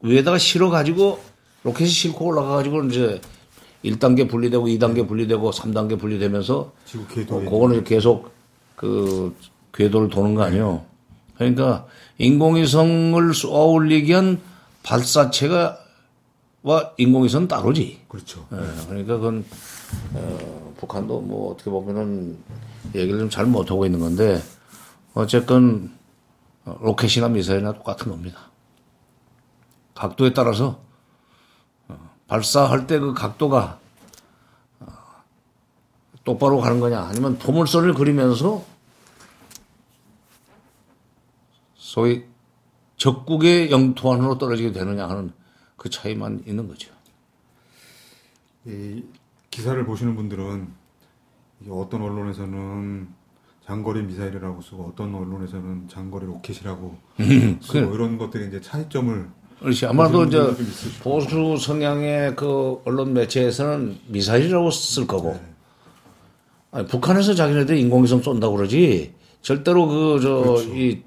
위에다가 0.00 0.38
실어 0.38 0.70
가지고 0.70 1.18
로켓이 1.64 1.88
싣고 1.88 2.26
올라가 2.26 2.56
가지고 2.56 2.84
이제 2.84 3.20
1단계 3.86 4.28
분리되고 4.28 4.66
2단계 4.66 5.06
분리되고 5.06 5.50
3단계 5.50 5.98
분리되면서 5.98 6.72
지구 6.84 7.06
궤도에. 7.06 7.46
어, 7.46 7.50
그거는 7.50 7.84
계속 7.84 8.32
그 8.74 9.34
궤도를 9.72 10.08
도는 10.08 10.34
거 10.34 10.42
아니에요. 10.42 10.84
그러니까 11.36 11.86
인공위성을 12.18 13.34
쏘아 13.34 13.64
올리기 13.64 14.10
위한 14.10 14.40
발사체가 14.82 15.78
와 16.62 16.90
인공위성 16.96 17.46
따로지. 17.48 18.00
그렇죠. 18.08 18.46
예, 18.52 18.56
그러니까 18.88 19.16
그건 19.16 19.44
어, 20.14 20.74
북한도 20.78 21.20
뭐 21.20 21.52
어떻게 21.52 21.70
보면은 21.70 22.36
얘기를 22.94 23.18
좀 23.20 23.30
잘 23.30 23.46
못하고 23.46 23.86
있는 23.86 24.00
건데 24.00 24.42
어쨌건 25.14 25.92
어, 26.64 26.76
로켓이나 26.80 27.28
미사일이나 27.28 27.72
똑같은 27.72 28.10
겁니다. 28.10 28.38
각도에 29.94 30.32
따라서 30.32 30.66
어, 30.66 30.85
발사할 32.28 32.86
때 32.86 32.98
그 32.98 33.14
각도가 33.14 33.78
어, 34.80 34.86
똑바로 36.24 36.60
가는 36.60 36.80
거냐 36.80 37.00
아니면 37.02 37.38
포물선을 37.38 37.94
그리면서 37.94 38.64
소위 41.74 42.24
적국의 42.96 43.70
영토 43.70 44.12
안으로 44.12 44.38
떨어지게 44.38 44.72
되느냐 44.72 45.08
하는 45.08 45.32
그 45.76 45.90
차이만 45.90 46.44
있는 46.46 46.66
거죠. 46.68 46.90
이 48.66 49.04
기사를 49.50 49.84
보시는 49.84 50.16
분들은 50.16 50.68
어떤 51.70 52.02
언론에서는 52.02 53.08
장거리 53.64 54.02
미사일이라고 54.02 54.60
쓰고 54.62 54.84
어떤 54.84 55.14
언론에서는 55.14 55.88
장거리 55.88 56.26
로켓이라고 56.26 56.98
쓰고 57.60 57.94
이런 57.94 58.18
것들이 58.18 58.48
이제 58.48 58.60
차이점을 58.60 59.30
그렇지. 59.60 59.86
아마도 59.86 60.24
이제 60.24 60.38
보수 61.02 61.56
성향의 61.56 62.36
그 62.36 62.80
언론 62.84 63.14
매체에서는 63.14 63.96
미사일이라고 64.08 64.70
쓸 64.70 65.06
거고. 65.06 65.38
아니, 66.70 66.86
북한에서 66.86 67.34
자기네들 67.34 67.76
인공위성 67.78 68.22
쏜다고 68.22 68.56
그러지. 68.56 69.14
절대로 69.40 69.86
그, 69.86 70.20
저, 70.20 70.62
이, 70.74 71.00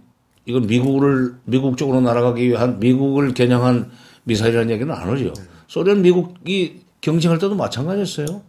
이건 0.46 0.66
미국을, 0.66 1.36
미국 1.46 1.78
쪽으로 1.78 2.02
날아가기 2.02 2.48
위한 2.48 2.80
미국을 2.80 3.34
겨냥한 3.34 3.92
미사일이라는 4.24 4.72
얘기는 4.72 4.92
안 4.94 5.10
하죠. 5.10 5.34
소련, 5.68 6.02
미국이 6.02 6.82
경쟁할 7.02 7.38
때도 7.38 7.56
마찬가지였어요. 7.56 8.42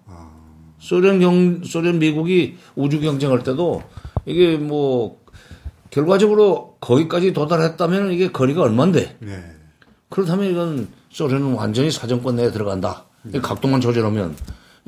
소련 0.79 1.21
경, 1.21 1.63
소련, 1.63 1.99
미국이 1.99 2.57
우주 2.75 3.01
경쟁할 3.01 3.43
때도 3.43 3.83
이게 4.25 4.57
뭐, 4.57 5.21
결과적으로 5.91 6.77
거기까지 6.81 7.33
도달했다면 7.33 8.13
이게 8.13 8.31
거리가 8.31 8.63
얼만데. 8.63 9.17
네. 9.19 9.60
그렇다면 10.11 10.51
이건 10.51 10.89
소련은 11.11 11.55
완전히 11.55 11.91
사정권 11.91 12.37
내에 12.37 12.51
들어간다. 12.51 13.05
이 13.33 13.39
각도만 13.41 13.81
조절하면 13.81 14.37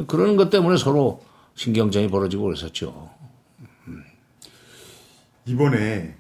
그런 0.07 0.37
것 0.37 0.51
때문에 0.51 0.77
서로 0.77 1.23
신경전이 1.55 2.09
벌어지고 2.09 2.45
그랬었죠. 2.45 3.11
이번에 5.47 6.15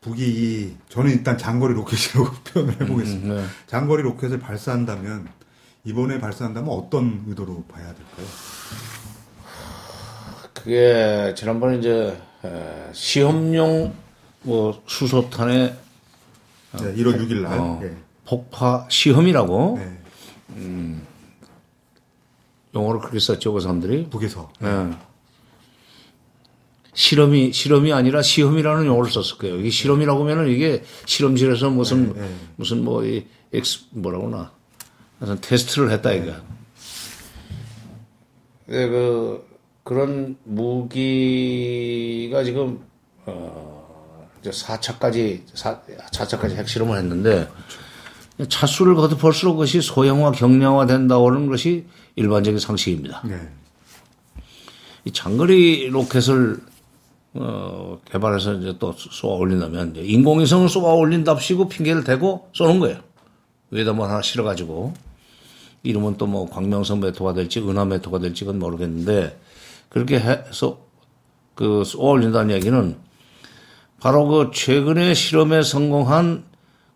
북이 0.00 0.20
이 0.22 0.76
저는 0.88 1.10
일단 1.10 1.38
장거리 1.38 1.74
로켓이라고 1.74 2.30
표현을 2.44 2.80
해보겠습니다. 2.82 3.34
네. 3.34 3.44
장거리 3.66 4.02
로켓을 4.02 4.38
발사한다면 4.38 5.28
이번에 5.84 6.18
발사한다면 6.18 6.70
어떤 6.70 7.24
의도로 7.26 7.64
봐야 7.64 7.86
될까요? 7.86 8.26
그게 10.52 11.34
지난번에 11.36 11.78
이제 11.78 12.20
에, 12.44 12.90
시험용 12.92 13.94
뭐 14.42 14.82
수소탄의 14.86 15.76
네, 16.72 16.94
1월 16.96 17.18
6일 17.18 17.42
날. 17.42 17.58
어, 17.58 17.78
네. 17.82 17.96
폭파 18.26 18.86
시험이라고 18.88 19.78
네. 19.78 20.96
용어를 22.74 23.00
그렇게 23.00 23.18
썼죠 23.18 23.52
그 23.52 23.60
사람들이. 23.60 24.08
북에서. 24.10 24.50
예. 24.62 24.90
실험이 26.96 27.52
실험이 27.52 27.92
아니라 27.92 28.22
시험이라는 28.22 28.86
용어를 28.86 29.10
썼을 29.10 29.38
거예요. 29.38 29.58
이게 29.58 29.68
실험이라고 29.70 30.22
하면은 30.22 30.48
이게 30.48 30.84
실험실에서 31.06 31.70
무슨 31.70 32.12
네, 32.14 32.20
네. 32.20 32.34
무슨 32.56 32.84
뭐 32.84 33.04
이 33.04 33.26
ex 33.52 33.80
뭐라고나 33.90 34.52
무슨 35.18 35.40
테스트를 35.40 35.90
했다 35.92 36.12
이거. 36.12 36.32
네, 38.66 38.88
그 38.88 39.44
그런 39.82 40.36
무기가 40.44 42.42
지금 42.44 42.80
어 43.26 44.28
이제 44.40 44.50
4차까지 44.50 45.42
4, 45.52 45.80
4차까지 46.12 46.56
핵실험을 46.56 46.96
했는데 46.98 47.48
차수를 48.48 48.94
거듭할수록 48.96 49.56
그것이 49.56 49.80
소형화 49.80 50.32
경량화 50.32 50.86
된다고는 50.86 51.46
것이 51.46 51.86
일반적인 52.16 52.58
상식입니다. 52.58 53.22
네. 53.24 53.48
이 55.04 55.12
장거리 55.12 55.88
로켓을 55.90 56.58
어, 57.34 57.98
개발해서 58.10 58.54
이제 58.54 58.76
또 58.78 58.92
쏘아 58.96 59.34
올린다면 59.36 59.96
인공위성을 59.96 60.68
쏘아 60.68 60.94
올린답시고 60.94 61.68
핑계를 61.68 62.04
대고 62.04 62.50
쏘는 62.52 62.78
거예요. 62.80 63.00
위에다 63.70 63.92
뭐 63.92 64.06
하나 64.06 64.22
실어가지고 64.22 64.94
이름은 65.82 66.16
또 66.16 66.26
뭐 66.26 66.48
광명성 66.48 67.00
메토가 67.00 67.34
될지 67.34 67.60
은하 67.60 67.84
메토가 67.84 68.18
될지 68.18 68.44
그건 68.44 68.58
모르겠는데 68.60 69.38
그렇게 69.88 70.18
해서 70.18 70.78
그 71.54 71.84
쏘아 71.84 72.10
올린다는 72.12 72.54
얘기는 72.54 72.96
바로 74.00 74.26
그 74.26 74.50
최근에 74.52 75.14
실험에 75.14 75.62
성공한 75.62 76.44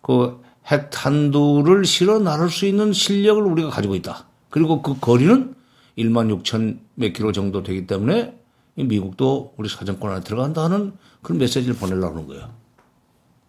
그 0.02 0.40
핵탄두를 0.70 1.84
실어 1.84 2.18
나를 2.18 2.50
수 2.50 2.66
있는 2.66 2.92
실력을 2.92 3.42
우리가 3.42 3.70
가지고 3.70 3.94
있다. 3.94 4.26
그리고 4.50 4.82
그 4.82 4.98
거리는 5.00 5.54
1만 5.96 6.42
6천 6.42 6.78
몇 6.94 7.12
킬로 7.12 7.32
정도 7.32 7.62
되기 7.62 7.86
때문에 7.86 8.34
이 8.76 8.84
미국도 8.84 9.54
우리 9.56 9.68
사정권 9.68 10.12
안에 10.12 10.20
들어간다 10.22 10.64
하는 10.64 10.92
그런 11.22 11.38
메시지를 11.38 11.74
보내려고 11.76 12.14
하는 12.16 12.28
거예요. 12.28 12.48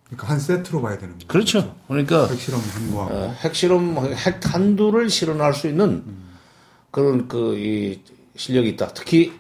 그러니까 0.06 0.28
한 0.28 0.40
세트로 0.40 0.82
봐야 0.82 0.98
되는 0.98 1.14
거죠. 1.14 1.28
그렇죠. 1.28 1.76
그러니까 1.88 2.26
핵실험 2.28 2.60
한 2.62 2.92
거하고. 2.92 3.14
어, 3.14 3.30
핵실험, 3.42 3.98
핵탄두를 4.16 5.10
실현할 5.10 5.54
수 5.54 5.68
있는 5.68 6.04
그런 6.92 7.28
그 7.28 7.56
이 7.58 8.00
실력이 8.36 8.70
있다. 8.70 8.88
특히 8.94 9.34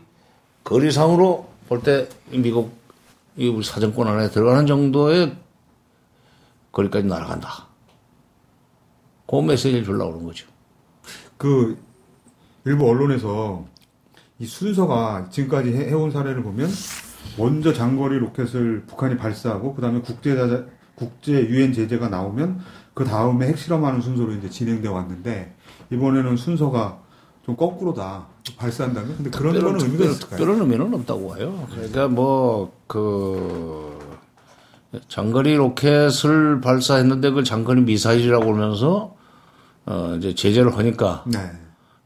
거리상으로 0.65 1.49
볼 1.69 1.81
때 1.81 2.07
미국 2.31 2.77
이 3.37 3.47
우리 3.47 3.63
사정권 3.63 4.07
안에 4.07 4.29
들어가는 4.29 4.67
정도의 4.67 5.35
거리까지 6.71 7.07
날아간다. 7.07 7.67
그 9.27 9.35
메시지를 9.41 9.83
주려고 9.83 10.13
그런 10.13 10.25
거죠. 10.25 10.47
그 11.37 11.77
일부 12.65 12.89
언론에서 12.89 13.65
이 14.39 14.45
순서가 14.45 15.27
지금까지 15.29 15.71
해- 15.73 15.89
해온 15.89 16.11
사례를 16.11 16.43
보면 16.43 16.69
먼저 17.37 17.73
장거리 17.73 18.17
로켓을 18.19 18.83
북한이 18.87 19.17
발사하고 19.17 19.75
그다음에 19.75 20.01
국제 20.01 20.35
국제 20.95 21.33
유엔 21.47 21.71
제재가 21.73 22.09
나오면 22.09 22.59
그 22.93 23.05
다음에 23.05 23.47
핵실험하는 23.47 24.01
순서로 24.01 24.33
이제 24.33 24.49
진행돼 24.49 24.87
왔는데 24.89 25.55
이번에는 25.91 26.35
순서가 26.37 26.99
좀 27.45 27.55
거꾸로다 27.55 28.27
발사한다면 28.57 29.15
근데 29.17 29.29
그런 29.29 29.53
특별한, 29.53 29.77
거는 29.79 29.85
의미가 29.85 30.03
특별, 30.03 30.11
있을까요? 30.11 30.37
특별한 30.37 30.61
의미는 30.61 30.93
없다고 30.93 31.29
봐요. 31.29 31.67
그러니까 31.71 32.07
뭐, 32.09 32.73
그, 32.87 33.88
장거리 35.07 35.55
로켓을 35.55 36.61
발사했는데 36.61 37.29
그걸 37.29 37.43
장거리 37.43 37.81
미사일이라고 37.81 38.45
그러면서, 38.45 39.15
어, 39.85 40.15
이제 40.17 40.33
제재를 40.33 40.77
하니까, 40.77 41.23
네, 41.27 41.39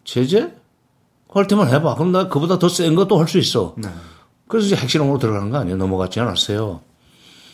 제재? 0.03 0.53
할 1.29 1.47
때만 1.47 1.67
해봐. 1.69 1.95
그럼 1.95 2.11
나 2.11 2.27
그보다 2.27 2.59
더 2.59 2.67
센 2.69 2.93
것도 2.93 3.17
할 3.19 3.27
수 3.27 3.39
있어. 3.39 3.73
네, 3.77 3.89
그래서 4.47 4.67
이제 4.67 4.75
핵실험으로 4.75 5.17
들어가는 5.17 5.49
거 5.49 5.57
아니에요? 5.57 5.77
넘어갔지 5.77 6.19
않았어요. 6.19 6.81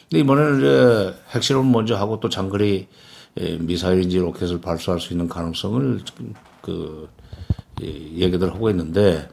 근데 0.09 0.19
이번에는 0.21 0.57
이제 0.57 1.15
핵실험 1.35 1.71
먼저 1.71 1.95
하고 1.95 2.19
또 2.19 2.27
장거리 2.27 2.87
에, 3.37 3.57
미사일인지 3.57 4.17
로켓을 4.17 4.59
발사할 4.59 4.99
수 4.99 5.13
있는 5.13 5.29
가능성을 5.29 6.01
그 6.61 7.07
예, 7.81 7.87
얘기들 7.87 8.51
하고 8.51 8.69
있는데 8.71 9.29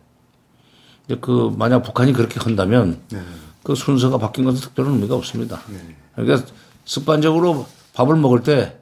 이제 1.07 1.17
그 1.21 1.53
만약 1.57 1.81
북한이 1.83 2.13
그렇게 2.13 2.39
한다면 2.39 3.01
네, 3.11 3.21
그 3.67 3.75
순서가 3.75 4.19
바뀐 4.19 4.45
것은 4.45 4.61
특별한 4.61 4.95
의미가 4.95 5.17
없습니다. 5.17 5.61
네. 5.69 5.97
그러니까 6.15 6.47
습관적으로 6.85 7.67
밥을 7.95 8.15
먹을 8.15 8.45
때 8.45 8.79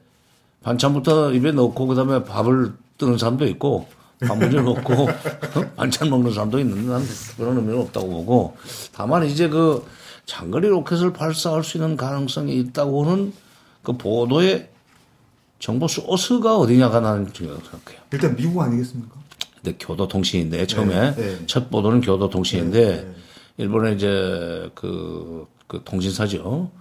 반찬부터 0.61 1.33
입에 1.33 1.53
넣고 1.53 1.87
그다음에 1.87 2.23
밥을 2.23 2.71
뜨는 2.99 3.17
사람도 3.17 3.47
있고 3.47 3.87
단무지 4.19 4.57
넣고 4.57 5.09
반찬 5.75 6.11
먹는 6.11 6.31
사람도 6.31 6.59
있는데 6.59 6.87
난 6.87 7.03
그런 7.35 7.57
의미는 7.57 7.81
없다고 7.81 8.07
보고 8.07 8.57
다만 8.93 9.25
이제 9.25 9.49
그 9.49 9.83
장거리 10.27 10.67
로켓을 10.67 11.13
발사할 11.13 11.63
수 11.63 11.77
있는 11.77 11.97
가능성이 11.97 12.59
있다고는 12.59 13.33
그 13.81 13.97
보도의 13.97 14.69
정보 15.57 15.87
소스가 15.87 16.59
어디냐가 16.59 16.99
나는 16.99 17.33
중요하다고 17.33 17.69
생각해요. 17.71 18.01
일단 18.11 18.35
미국 18.35 18.61
아니겠습니까? 18.61 19.15
근데 19.63 19.77
교도통신인데 19.79 20.67
처음에 20.67 21.15
네, 21.15 21.37
네. 21.39 21.45
첫 21.47 21.71
보도는 21.71 22.01
교도통신인데 22.01 22.85
네, 22.85 23.01
네. 23.01 23.15
일본에 23.57 23.93
이제 23.93 24.69
그, 24.75 25.47
그 25.67 25.81
통신사죠. 25.83 26.71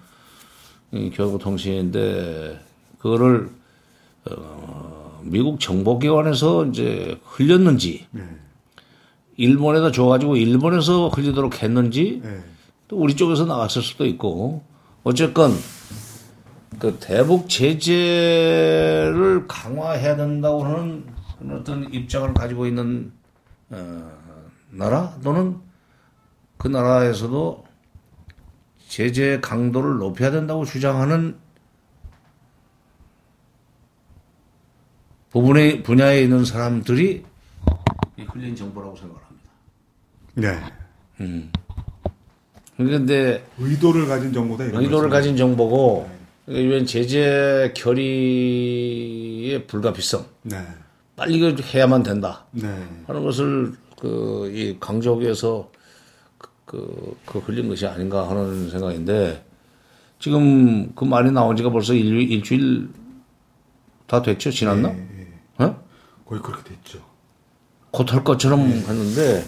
이 0.93 1.11
교도통신인데 1.11 2.61
그거를 2.99 3.51
어, 4.31 5.21
미국 5.25 5.61
정보기관에서 5.61 6.67
이제 6.67 7.19
흘렸는지 7.25 8.07
네, 8.11 8.23
일본에다 9.37 9.91
줘가지고 9.91 10.37
일본에서 10.37 11.09
흘리도록 11.09 11.63
했는지 11.63 12.21
네, 12.23 12.43
또 12.89 12.97
우리 12.97 13.17
쪽에서 13.17 13.45
나갔을 13.45 13.83
수도 13.83 14.07
있고. 14.07 14.63
어쨌건 15.05 15.53
그 16.79 16.97
대북 16.99 17.51
제재를 17.51 19.47
강화해야 19.47 20.17
된다고 20.17 20.65
하는 20.65 21.05
어떤 21.51 21.93
입장을 21.93 22.33
가지고 22.33 22.67
있는 22.67 23.13
어, 23.69 24.11
나라 24.71 25.15
또는 25.23 25.59
그 26.57 26.69
나라에서도 26.69 27.65
제재 28.89 29.41
강도를 29.41 29.99
높여야 29.99 30.31
된다고 30.31 30.65
주장하는 30.65 31.37
부분의 35.31 35.83
분야에 35.83 36.23
있는 36.23 36.45
사람들이 36.45 37.25
이 38.17 38.23
흘린 38.23 38.55
정보라고 38.55 38.95
생각을 38.97 39.21
합니다. 39.25 39.51
네. 40.35 40.61
그런데 42.77 43.45
의도를 43.59 44.07
가진 44.07 44.33
정보다 44.33 44.65
이런 44.65 44.83
의도를. 44.83 45.11
가진 45.11 45.37
정보고 45.37 46.09
유엔 46.49 46.87
제재 46.87 47.73
결의의 47.77 49.67
불가피성 49.67 50.25
네. 50.43 50.65
빨리 51.17 51.41
해야만 51.75 52.03
된다 52.05 52.45
네. 52.53 52.69
하는 53.07 53.25
것을 53.25 53.73
그 53.99 54.51
이 54.53 54.77
강조하기 54.79 55.25
위해서 55.25 55.71
그, 56.65 57.17
그, 57.27 57.33
그 57.33 57.39
흘린 57.41 57.69
것이 57.69 57.87
아닌가 57.87 58.29
하는 58.29 58.71
생각인데 58.71 59.45
지금 60.19 60.93
그 60.95 61.05
말이 61.05 61.31
나온 61.31 61.57
지가 61.57 61.71
벌써 61.71 61.93
일, 61.95 62.31
일주일 62.31 62.89
다 64.07 64.23
됐죠 64.23 64.51
지났나? 64.51 64.89
예, 64.91 65.29
예. 65.61 65.65
어? 65.65 65.83
거의 66.25 66.41
그렇게 66.41 66.71
됐죠. 66.71 67.01
곧 67.91 68.13
할 68.13 68.25
것처럼 68.25 68.61
했는데 68.61 69.45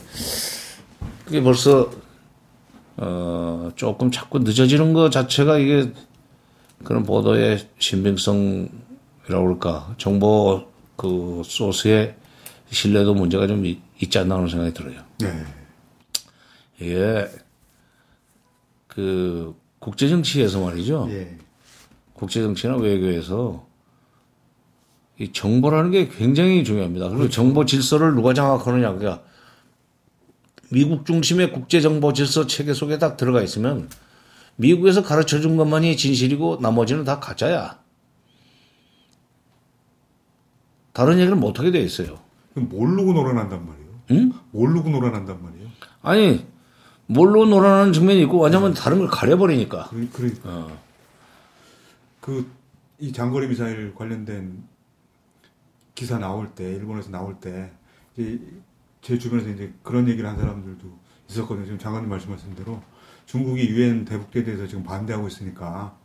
그게 1.24 1.40
벌써 1.42 1.90
어 2.98 3.70
조금 3.76 4.10
자꾸 4.10 4.38
늦어지는 4.38 4.92
것 4.92 5.10
자체가 5.10 5.58
이게 5.58 5.92
그런 6.84 7.02
보도의 7.02 7.68
신빙성이라고 7.78 8.70
그럴까 9.28 9.94
정보 9.98 10.66
그 10.96 11.42
소스의 11.44 12.14
신뢰도 12.70 13.14
문제가 13.14 13.46
좀 13.46 13.64
있- 13.66 13.80
있지 14.00 14.18
않나 14.18 14.36
하는 14.36 14.48
생각이 14.48 14.72
들어요. 14.72 15.00
네. 15.18 15.44
이게 16.80 17.28
그 18.86 19.54
국제 19.78 20.08
정치에서 20.08 20.60
말이죠. 20.60 21.06
예. 21.10 21.36
국제 22.12 22.42
정치나 22.42 22.76
외교에서 22.76 23.66
이 25.18 25.32
정보라는 25.32 25.90
게 25.90 26.08
굉장히 26.08 26.64
중요합니다. 26.64 27.08
그리고 27.08 27.28
정보 27.28 27.64
질서를 27.64 28.14
누가 28.14 28.34
장악하느냐. 28.34 28.94
그러니까 28.94 29.22
미국 30.70 31.06
중심의 31.06 31.52
국제 31.52 31.80
정보 31.80 32.12
질서 32.12 32.46
체계 32.46 32.74
속에 32.74 32.98
딱 32.98 33.16
들어가 33.16 33.42
있으면 33.42 33.88
미국에서 34.56 35.02
가르쳐 35.02 35.40
준 35.40 35.56
것만이 35.56 35.96
진실이고 35.96 36.58
나머지는 36.60 37.04
다 37.04 37.20
가짜야. 37.20 37.78
다른 40.92 41.18
얘기를 41.18 41.36
못 41.36 41.58
하게 41.58 41.70
돼 41.70 41.80
있어요. 41.80 42.18
모르고 42.54 43.12
놀아난단 43.12 43.66
말이에요. 43.66 43.88
응? 44.12 44.32
모르고 44.50 44.88
놀아난단 44.88 45.42
말이에요. 45.42 45.68
아니, 46.02 46.46
뭘로 47.06 47.46
놀아나는 47.46 47.92
측면이 47.92 48.22
있고 48.22 48.42
왜냐면 48.42 48.74
다른 48.74 48.98
걸 48.98 49.08
가려버리니까. 49.08 49.88
그, 49.90 50.08
그러니까. 50.12 50.48
어. 50.48 50.78
그, 52.20 52.50
이 52.98 53.12
장거리 53.12 53.46
미사일 53.48 53.94
관련된 53.94 54.64
기사 55.94 56.18
나올 56.18 56.48
때, 56.54 56.64
일본에서 56.64 57.10
나올 57.10 57.36
때, 57.40 57.70
이제 58.16 58.40
제 59.02 59.18
주변에서 59.18 59.50
이제 59.50 59.72
그런 59.82 60.08
얘기를 60.08 60.28
한 60.28 60.36
사람들도 60.38 60.84
있었거든요. 61.30 61.64
지금 61.66 61.78
장관님 61.78 62.08
말씀하신 62.10 62.54
대로 62.54 62.82
중국이 63.26 63.68
유엔 63.68 64.04
대북에 64.04 64.42
대해서 64.44 64.66
지금 64.66 64.82
반대하고 64.84 65.28
있으니까 65.28 65.96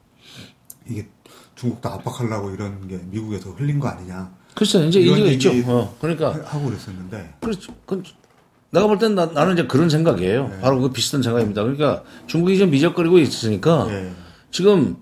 이게 0.88 1.08
중국도 1.56 1.90
압박하려고 1.90 2.50
이런 2.52 2.88
게 2.88 2.98
미국에서 2.98 3.52
흘린 3.52 3.80
거 3.80 3.88
아니냐 3.88 4.34
글쎄, 4.56 4.86
이제 4.88 5.00
이런 5.00 5.20
얘기가 5.20 5.32
있죠. 5.34 5.72
어, 5.72 5.96
그러니까. 6.02 6.34
하- 6.34 6.56
하고 6.56 6.66
그랬었는데 6.66 7.36
그렇죠. 7.40 7.74
그, 7.86 8.02
내가 8.72 8.88
볼 8.88 8.98
땐 9.00 9.16
나는 9.16 9.54
이제 9.54 9.68
그런 9.68 9.90
생각이에요. 9.90 10.48
네. 10.48 10.60
바로 10.62 10.80
그 10.80 10.92
비슷한 10.92 11.22
생각입니다. 11.22 11.62
그러니까 11.64 12.04
중국이 12.28 12.58
좀 12.58 12.70
미적거리고 12.72 13.20
있으니까 13.20 13.88
예. 13.90 14.12
지금 14.50 14.96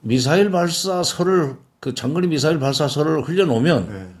미사일 0.00 0.50
발사설을 0.50 1.56
그 1.80 1.94
장거리 1.94 2.26
미사일 2.26 2.58
발사설을 2.58 3.22
흘려놓으면 3.22 3.88
예. 3.90 4.14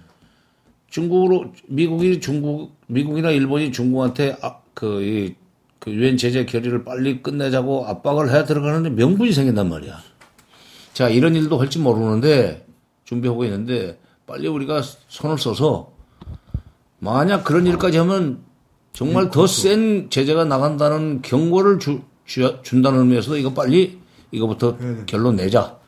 중국으로 0.90 1.52
미국이 1.66 2.20
중국 2.20 2.76
미국이나 2.86 3.30
일본이 3.30 3.72
중국한테 3.72 4.36
아, 4.42 4.58
그이 4.74 5.34
그 5.78 5.90
유엔 5.90 6.16
제재 6.18 6.44
결의를 6.44 6.84
빨리 6.84 7.22
끝내자고 7.22 7.86
압박을 7.86 8.30
해야 8.30 8.44
들어가는데 8.44 8.90
명분이 8.90 9.32
생긴단 9.32 9.68
말이야. 9.70 9.98
자 10.92 11.08
이런 11.08 11.34
일도 11.34 11.58
할지 11.58 11.78
모르는데 11.78 12.66
준비하고 13.04 13.44
있는데 13.46 13.98
빨리 14.26 14.48
우리가 14.48 14.82
손을 15.08 15.38
써서 15.38 15.93
만약 17.04 17.44
그런 17.44 17.66
일까지 17.66 17.98
하면 17.98 18.42
정말 18.92 19.30
더 19.30 19.46
센 19.46 20.08
제재가 20.08 20.44
나간다는 20.44 21.20
경고를 21.22 21.78
주, 21.78 22.00
주, 22.24 22.58
준다는 22.62 23.00
의미에서 23.00 23.36
이거 23.36 23.52
빨리 23.52 24.00
이거부터 24.30 24.76
된다. 24.78 25.02
결론 25.06 25.36
내자. 25.36 25.78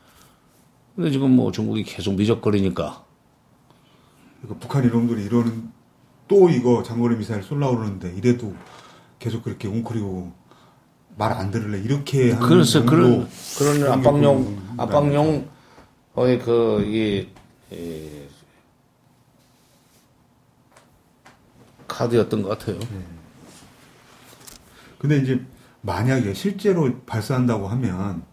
근데 0.95 1.09
지금 1.11 1.31
뭐 1.35 1.51
중국이 1.51 1.83
계속 1.83 2.15
미적거리니까 2.15 3.03
그러니까 4.41 4.59
북한 4.59 4.83
이놈들이 4.85 5.23
이러는 5.25 5.69
또 6.27 6.49
이거 6.49 6.83
장거리 6.83 7.15
미사일 7.17 7.41
쏠라 7.43 7.69
그러는데 7.71 8.13
이래도 8.15 8.53
계속 9.19 9.43
그렇게 9.43 9.67
웅크리고 9.67 10.31
말 11.17 11.31
안 11.33 11.49
들을래 11.49 11.79
이렇게 11.79 12.31
하는 12.31 12.47
그래서 12.47 12.83
그런 12.85 13.27
그런 13.57 13.91
압박용 13.91 14.57
압박용 14.77 15.47
어의 16.13 16.39
그이 16.39 17.29
이, 17.71 18.27
카드였던 21.97 22.43
것 22.43 22.49
같아요. 22.49 22.79
근데 24.99 25.17
이제 25.17 25.41
만약에 25.81 26.33
실제로 26.33 26.91
발사한다고 27.05 27.67
하면 27.67 28.23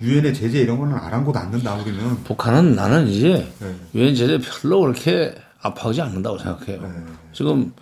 유엔의 0.00 0.34
제재 0.34 0.60
이런 0.60 0.78
거는 0.78 0.94
아랑곳 0.94 1.36
안 1.36 1.50
된다 1.50 1.74
우리는 1.74 2.22
북한은 2.22 2.76
나는 2.76 3.08
이제 3.08 3.52
네. 3.58 3.74
유엔 3.94 4.14
제재 4.14 4.38
별로 4.38 4.80
그렇게 4.80 5.34
아파하지 5.60 6.02
않는다고 6.02 6.38
생각해요. 6.38 6.82
네. 6.82 6.88
지금 7.32 7.72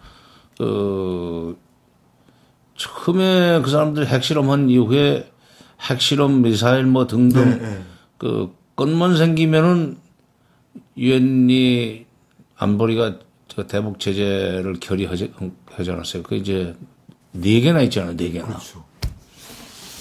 그 0.57 1.59
처음에 2.77 3.61
그 3.63 3.71
사람들 3.71 4.07
핵실험한 4.07 4.71
이후에 4.71 5.31
핵실험 5.81 6.41
미사일 6.41 6.85
뭐 6.85 7.07
등등 7.07 7.45
네, 7.51 7.57
네. 7.59 7.83
그 8.17 8.55
건만 8.77 9.17
생기면은 9.17 9.99
유엔이 10.97 12.07
안보리가 12.57 13.19
저 13.49 13.67
대북 13.67 13.99
제재를 13.99 14.75
결의하지 14.81 15.33
하지 15.67 15.91
않았어요. 15.91 16.23
그 16.23 16.35
이제 16.35 16.75
네 17.33 17.61
개나 17.61 17.83
있잖아요. 17.83 18.17
네 18.17 18.31
개나. 18.31 18.47
그렇죠. 18.47 18.85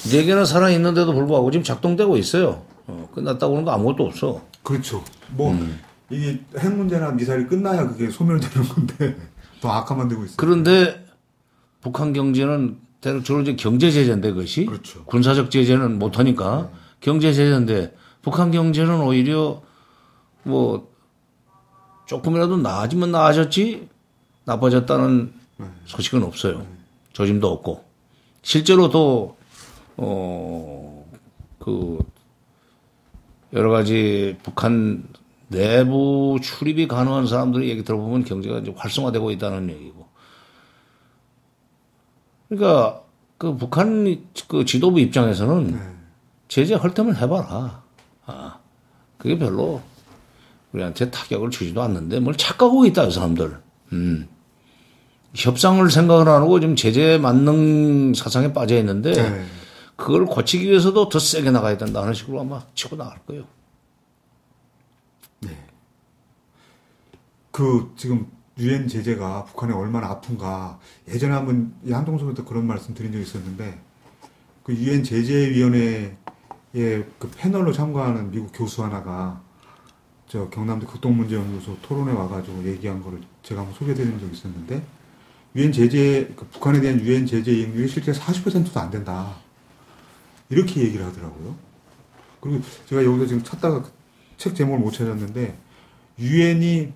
네 0.10 0.24
개나 0.24 0.46
살아 0.46 0.70
있는데도 0.72 1.14
불구하고 1.14 1.52
지금 1.52 1.64
작동되고 1.64 2.18
있어요. 2.18 2.66
어, 2.88 3.10
끝났다고 3.14 3.54
하는 3.56 3.66
거 3.66 3.72
아무것도 3.72 4.06
없어. 4.06 4.42
그렇죠. 4.64 5.04
뭐 5.32 5.52
음. 5.52 5.80
이게 6.10 6.40
핵 6.58 6.74
문제나 6.74 7.12
미사일이 7.12 7.48
끝나야 7.48 7.88
그게 7.88 8.10
소멸되는 8.10 8.68
건데 8.68 9.18
더 9.62 9.70
악화만 9.70 10.08
되고 10.08 10.24
있어요. 10.24 10.36
그런데 10.38 11.06
북한 11.82 12.14
경제는 12.14 12.78
대략 13.02 13.24
주로 13.24 13.42
이제 13.42 13.56
경제 13.56 13.92
제재인데 13.92 14.32
그것이 14.32 14.66
그렇죠. 14.66 15.04
군사적 15.06 15.52
제재는 15.52 16.00
못 16.00 16.20
하니까 16.20 16.70
경제 17.00 17.34
제재인데 17.34 17.96
북한 18.22 18.52
경제는 18.52 19.02
오히려 19.02 19.62
뭐 20.44 20.95
조금이라도 22.06 22.58
나아지면 22.58 23.12
나아졌지 23.12 23.88
나빠졌다는 24.46 25.34
소식은 25.86 26.24
없어요. 26.24 26.66
조짐도 27.14 27.48
없고 27.48 27.84
실제로 28.42 28.90
또 28.90 29.36
어, 29.98 31.06
그, 31.60 32.00
여러 33.54 33.70
가지 33.70 34.38
북한 34.44 35.08
내부 35.48 36.38
출입이 36.42 36.88
가능한 36.88 37.28
사람들의 37.28 37.70
얘기 37.70 37.84
들어보면 37.84 38.26
경제가 38.26 38.60
이제 38.60 38.74
활성화되고 38.76 39.32
있다는 39.32 39.70
얘기고. 39.70 40.06
그러니까 42.50 43.02
그 43.38 43.56
북한 43.56 44.28
그 44.48 44.66
지도부 44.66 45.00
입장에서는 45.00 45.80
제재 46.48 46.76
할 46.76 46.94
때면 46.94 47.16
해봐라. 47.16 47.84
아, 48.26 48.60
그게 49.18 49.38
별로 49.38 49.82
우리한테 50.76 51.10
타격을 51.10 51.50
주지도 51.50 51.82
않는데 51.82 52.20
뭘 52.20 52.36
착각하고 52.36 52.86
있다, 52.86 53.06
이 53.06 53.12
사람들. 53.12 53.58
음. 53.94 54.28
협상을 55.34 55.90
생각을 55.90 56.30
안 56.30 56.42
하고 56.42 56.60
지금 56.60 56.76
제재 56.76 57.18
만능 57.18 58.14
사상에 58.14 58.54
빠져 58.54 58.78
있는데 58.78 59.12
네. 59.12 59.46
그걸 59.98 60.26
고치기 60.26 60.70
위해서도 60.70 61.10
더 61.10 61.20
세게 61.20 61.52
나가야 61.52 61.78
된다 61.78 62.02
하는 62.02 62.14
식으로 62.14 62.42
아마 62.42 62.62
치고 62.74 62.96
나갈 62.96 63.18
거예요. 63.26 63.46
그 67.52 67.94
지금 67.96 68.28
유엔 68.58 68.86
제재가 68.86 69.46
북한에 69.46 69.74
얼마나 69.74 70.08
아픈가 70.08 70.78
예전에 71.08 71.34
한번 71.34 71.74
이 71.86 71.92
한동석에도 71.94 72.44
그런 72.44 72.68
말씀 72.68 72.94
드린 72.94 73.14
적이 73.14 73.24
있었는데 73.24 73.80
그 74.64 74.76
유엔 74.76 75.04
제재위원회에 75.04 76.18
그 76.74 77.32
패널로 77.38 77.72
참가하는 77.72 78.32
미국 78.32 78.52
교수 78.54 78.84
하나가 78.84 79.42
저 80.28 80.50
경남대 80.50 80.86
극동문제연구소 80.88 81.78
토론에 81.82 82.12
와가지고 82.12 82.66
얘기한 82.66 83.02
거를 83.02 83.22
제가 83.44 83.62
한번 83.62 83.78
소개드린 83.78 84.20
적이 84.20 84.34
있었는데 84.34 84.84
유엔 85.56 85.72
제재 85.72 86.32
그 86.36 86.46
북한에 86.48 86.82
대한 86.82 87.00
유엔 87.00 87.26
제재 87.26 87.52
이행률이 87.52 87.88
실제 87.88 88.12
40%도 88.12 88.80
안 88.80 88.90
된다 88.90 89.36
이렇게 90.50 90.82
얘기를 90.82 91.06
하더라고요. 91.06 91.56
그리고 92.42 92.62
제가 92.88 93.04
여기서 93.04 93.28
지금 93.28 93.44
찾다가 93.44 93.84
그책 94.38 94.56
제목을 94.56 94.80
못 94.80 94.92
찾았는데 94.92 95.58
유엔이 96.20 96.94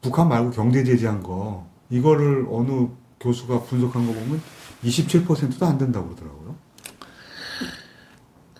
북한 0.00 0.28
말고 0.28 0.50
경제 0.50 0.84
제재한 0.84 1.22
거 1.22 1.66
이거를 1.90 2.46
어느 2.50 2.88
교수가 3.20 3.62
분석한 3.62 4.06
거 4.06 4.12
보면 4.12 4.42
27%도 4.84 5.64
안 5.64 5.78
된다고 5.78 6.08
그러더라고요. 6.08 6.56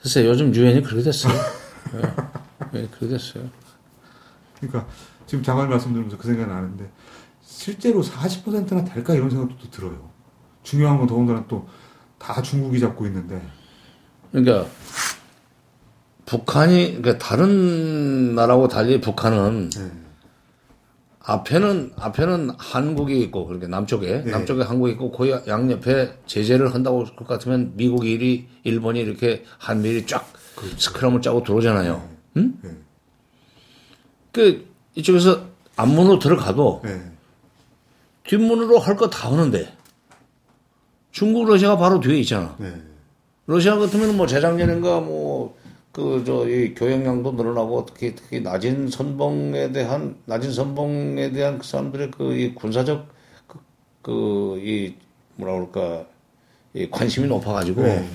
글쎄 0.00 0.24
요즘 0.26 0.54
유엔이 0.54 0.82
그렇게 0.82 1.02
됐어요. 1.02 1.32
예, 1.94 2.78
예, 2.78 2.86
그렇게 2.88 3.08
됐어요. 3.08 3.48
그러니까 4.62 4.90
지금 5.26 5.44
장관 5.44 5.68
말씀 5.68 5.92
들으면서 5.92 6.16
그 6.16 6.26
생각이 6.26 6.50
나는데 6.50 6.90
실제로 7.42 8.02
40%나 8.02 8.84
될까 8.84 9.14
이런 9.14 9.28
생각도 9.30 9.56
또 9.58 9.70
들어요. 9.70 10.10
중요한 10.62 10.98
건 10.98 11.06
더군다나 11.06 11.44
또 11.48 11.66
다 12.22 12.40
중국이 12.40 12.78
잡고 12.78 13.04
있는데 13.06 13.42
그러니까 14.30 14.68
북한이 16.24 16.98
그러니까 17.02 17.18
다른 17.18 18.36
나라하고 18.36 18.68
달리 18.68 19.00
북한은 19.00 19.70
네. 19.70 19.90
앞에는 21.24 21.92
앞에는 21.96 22.50
한국이 22.58 23.20
있고 23.22 23.46
그러니까 23.46 23.68
남쪽에 23.68 24.22
네. 24.22 24.30
남쪽에 24.30 24.62
한국이 24.62 24.92
있고 24.92 25.10
그 25.10 25.42
양옆에 25.48 26.20
제재를 26.26 26.72
한다고 26.74 27.04
할 27.04 27.16
것 27.16 27.26
같으면 27.26 27.72
미국이 27.74 28.12
일 28.12 28.46
일본이 28.62 29.00
이렇게 29.00 29.44
한미일이 29.58 30.06
쫙 30.06 30.24
스크럼을 30.78 31.22
짜고 31.22 31.42
들어오잖아요. 31.42 32.08
응? 32.36 32.54
네. 34.32 34.34
그 34.40 34.68
이쪽에서 34.94 35.42
앞문으로 35.76 36.18
들어가도 36.18 36.82
네. 36.84 37.00
뒷문으로 38.24 38.78
할 38.78 38.96
거다 38.96 39.30
하는데 39.32 39.72
중국 41.10 41.46
러시아가 41.48 41.76
바로 41.76 42.00
뒤에 42.00 42.20
있잖아. 42.20 42.56
네. 42.58 42.72
러시아 43.46 43.76
같으면 43.76 44.16
뭐 44.16 44.26
재작년인가 44.26 45.00
뭐 45.00 45.60
그 45.92 46.24
저 46.24 46.48
이 46.48 46.72
교역량도 46.74 47.32
늘어나고 47.32 47.84
특히 47.84 48.14
특히 48.14 48.40
낮은 48.40 48.88
선봉에 48.88 49.72
대한 49.72 50.16
낮은 50.24 50.50
선봉에 50.50 51.32
대한 51.32 51.58
그 51.58 51.66
사람들의 51.66 52.12
그 52.12 52.32
이 52.32 52.54
군사적 52.54 53.08
그 54.00 54.58
이 54.62 54.94
뭐라 55.36 55.52
그럴까 55.52 56.06
이 56.74 56.88
관심이 56.90 57.28
높아가지고 57.28 57.82
네. 57.82 58.08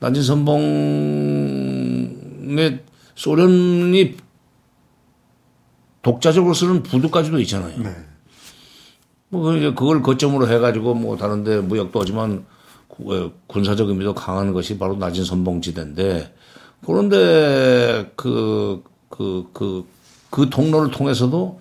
낮은 0.00 0.22
선봉에 0.22 0.54
소련이 3.14 4.16
독자적으로 6.04 6.54
쓰는 6.54 6.82
부두까지도 6.84 7.40
있잖아요. 7.40 7.76
네. 7.78 7.90
뭐 9.30 9.42
그걸 9.74 10.02
거점으로 10.02 10.48
해가지고 10.48 10.94
뭐 10.94 11.16
다른데 11.16 11.62
무역도 11.62 12.00
하지만 12.00 12.44
구- 12.86 13.12
어, 13.12 13.32
군사적 13.48 13.88
의미도 13.88 14.14
강한 14.14 14.52
것이 14.52 14.78
바로 14.78 14.94
낮은 14.96 15.24
선봉지대인데 15.24 16.32
그런데 16.86 18.12
그 18.14 18.82
그 19.10 19.46
그 19.52 19.84
그 20.30 20.50
통로를 20.50 20.90
통해서도 20.90 21.60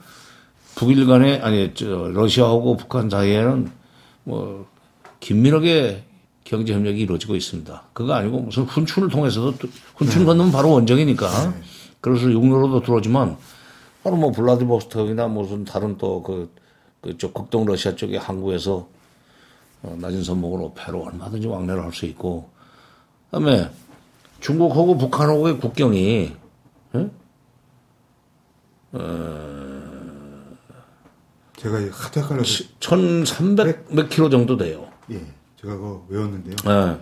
북일 0.75 1.05
간에 1.05 1.39
아니 1.41 1.71
저 1.75 1.85
러시아하고 2.09 2.75
북한 2.77 3.07
사이에는 3.09 3.71
뭐 4.23 4.65
긴밀하게 5.19 6.03
경제 6.43 6.73
협력이 6.73 6.99
이루어지고 7.01 7.35
있습니다. 7.35 7.83
그거 7.93 8.13
아니고 8.13 8.39
무슨 8.41 8.63
훈춘을 8.63 9.09
통해서도 9.09 9.55
또- 9.57 9.67
훈춘 9.95 10.25
건너면 10.25 10.51
바로 10.51 10.71
원정이니까 10.71 11.27
그래서 12.01 12.29
육로로도 12.31 12.81
들어오지만 12.81 13.37
바로 14.03 14.17
뭐 14.17 14.31
블라디보스톡이나 14.31 15.27
무슨 15.27 15.63
다른 15.65 15.97
또그 15.97 16.53
그쪽 17.01 17.33
극동 17.33 17.65
러시아 17.65 17.95
쪽의 17.95 18.17
항구에서 18.19 18.87
어, 19.83 19.97
낮은 19.99 20.23
선봉으로 20.23 20.73
배로 20.75 21.03
얼마든지 21.03 21.47
왕래를 21.47 21.83
할 21.83 21.91
수 21.93 22.05
있고 22.05 22.49
그다음에 23.25 23.69
중국하고 24.39 24.97
북한하고의 24.97 25.59
국경이 25.59 26.33
예? 26.95 27.09
제가 31.57 31.79
이 31.79 31.89
하도 31.89 32.21
헷갈려서 32.21 32.63
1,300 32.79 33.93
몇 33.95 34.09
킬로 34.09 34.29
정도 34.29 34.57
돼요. 34.57 34.87
예. 35.11 35.15
제가 35.61 35.75
그거 35.75 36.05
외웠는데요. 36.09 36.55
예. 36.67 36.97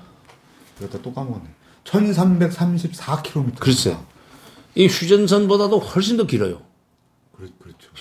이것도 0.79 1.01
또 1.01 1.13
까먹었네. 1.13 1.45
1334km. 1.83 3.59
글쎄. 3.59 3.97
이 4.75 4.87
휴전선보다도 4.87 5.79
훨씬 5.79 6.17
더 6.17 6.25
길어요. 6.25 6.61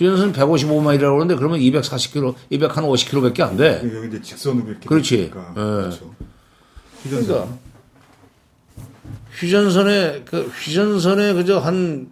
휴전선 0.01 0.33
155마일이라고 0.33 0.97
그러는데 0.97 1.35
그러면 1.35 1.59
240km, 1.59 2.33
250km밖에 2.51 3.41
안 3.41 3.55
돼. 3.55 3.81
여기 3.95 4.07
이제 4.07 4.21
직선으로 4.21 4.69
이렇게 4.69 4.87
그렇지. 4.87 5.15
예. 5.15 5.29
그렇죠. 5.29 6.15
휴전선. 7.03 7.27
그러니까 7.27 7.57
휴전선에 9.33 10.23
그 10.25 10.41
휴전선에 10.47 11.33
그저 11.33 11.59
한 11.59 12.11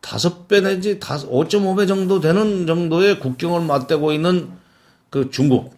다섯 0.00 0.46
배 0.46 0.60
내지 0.60 1.00
다섯 1.00 1.28
5.5배 1.28 1.88
정도 1.88 2.20
되는 2.20 2.68
정도의 2.68 3.18
국경을 3.18 3.62
맞대고 3.62 4.12
있는 4.12 4.50
그 5.10 5.30
중국 5.30 5.74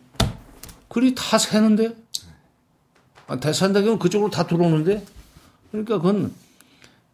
그리 0.89 1.15
다 1.15 1.39
새는데 1.39 1.97
아, 3.29 3.37
대산대교는 3.41 3.99
그쪽으로 3.99 4.31
다 4.31 4.47
들어오는데 4.47 5.05
그러니까 5.71 5.97
그건 5.99 6.33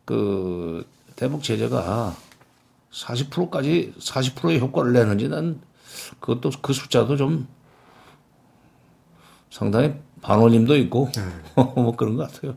그 0.05 0.85
대북 1.17 1.43
제재가 1.43 2.17
40%까지 2.93 3.95
40%의 3.99 4.61
효과를 4.61 4.93
내는지 4.93 5.29
난 5.29 5.61
그것도 6.21 6.51
그 6.61 6.73
숫자도 6.73 7.17
좀 7.17 7.49
상당히 9.51 9.95
반올림도 10.21 10.77
있고 10.79 11.11
뭐 11.75 11.97
그런 11.97 12.17
것 12.17 12.31
같아요. 12.31 12.57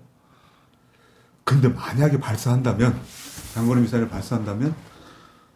근데 1.44 1.68
만약에 1.68 2.20
발사한다면 2.20 3.00
장거리 3.54 3.82
미사일을 3.82 4.10
발사한다면 4.10 4.76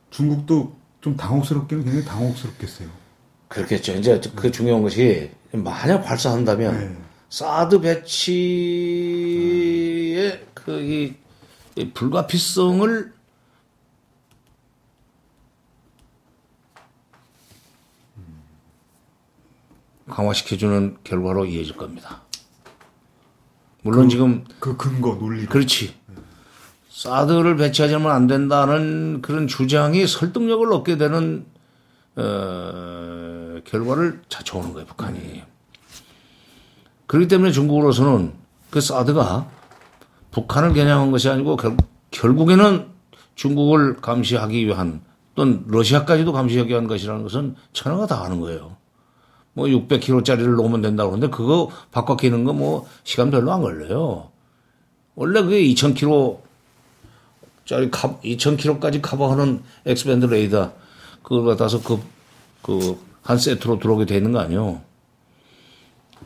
중국도 0.09 0.77
좀 1.01 1.15
당혹스럽기는 1.15 1.83
굉장히 1.83 2.05
당혹스럽겠어요. 2.05 2.89
그렇겠죠. 3.47 3.93
이제 3.93 4.19
그 4.35 4.51
중요한 4.51 4.83
것이 4.83 5.31
만약 5.51 6.03
발사한다면 6.03 6.77
네. 6.77 6.97
사드 7.29 7.81
배치의 7.81 9.19
그 10.53 11.29
이 11.79 11.93
불가피성을 11.93 13.13
강화시켜주는 20.09 20.97
결과로 21.03 21.45
이어질 21.45 21.77
겁니다. 21.77 22.23
물론 23.83 24.09
지금 24.09 24.43
그 24.59 24.75
근거 24.75 25.15
논리. 25.15 25.45
그렇지. 25.45 25.95
사드를 26.89 27.55
배치하자면 27.55 28.11
안 28.11 28.27
된다는 28.27 29.21
그런 29.21 29.47
주장이 29.47 30.05
설득력을 30.05 30.71
얻게 30.73 30.97
되는 30.97 31.45
어, 32.17 33.59
결과를 33.63 34.21
자초하는 34.27 34.73
거예요, 34.73 34.85
북한이. 34.85 35.43
그렇기 37.07 37.27
때문에 37.29 37.51
중국으로서는 37.51 38.33
그 38.69 38.81
사드가 38.81 39.49
북한을 40.31 40.73
겨냥한 40.73 41.11
것이 41.11 41.29
아니고 41.29 41.55
결, 41.55 41.77
결국에는 42.11 42.87
중국을 43.35 43.95
감시하기 43.97 44.65
위한 44.67 45.01
또는 45.35 45.63
러시아까지도 45.67 46.33
감시하기 46.33 46.69
위한 46.69 46.87
것이라는 46.87 47.23
것은 47.23 47.55
천하가 47.71 48.05
다 48.05 48.23
아는 48.23 48.41
거예요. 48.41 48.75
뭐 49.59 49.67
600km짜리를 49.67 50.55
놓으면 50.55 50.81
된다고 50.81 51.11
그러는데 51.11 51.35
그거 51.35 51.69
바꿔 51.91 52.15
끼는 52.15 52.43
거 52.45 52.53
뭐 52.53 52.87
시간 53.03 53.29
별로 53.29 53.51
안 53.51 53.61
걸려요. 53.61 54.31
원래 55.15 55.41
그게 55.41 55.61
2000km 55.61 56.39
짜리 57.65 57.91
2000km까지 57.91 59.01
커버하는 59.01 59.61
엑스밴드 59.85 60.25
레이더 60.25 60.73
그걸 61.21 61.45
갖다서 61.45 61.81
그, 61.83 61.99
그, 62.63 62.97
한 63.21 63.37
세트로 63.37 63.79
들어오게 63.79 64.05
돼 64.05 64.17
있는 64.17 64.31
거 64.31 64.39
아니에요. 64.39 64.81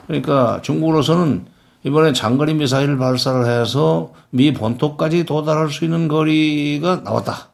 그러니까 0.07 0.61
중국으로서는 0.61 1.45
이번에 1.83 2.13
장거리 2.13 2.53
미사일 2.53 2.97
발사를 2.97 3.45
해서 3.45 4.13
미 4.29 4.53
본토까지 4.53 5.25
도달할 5.25 5.69
수 5.69 5.83
있는 5.83 6.07
거리가 6.07 6.97
나왔다. 7.03 7.49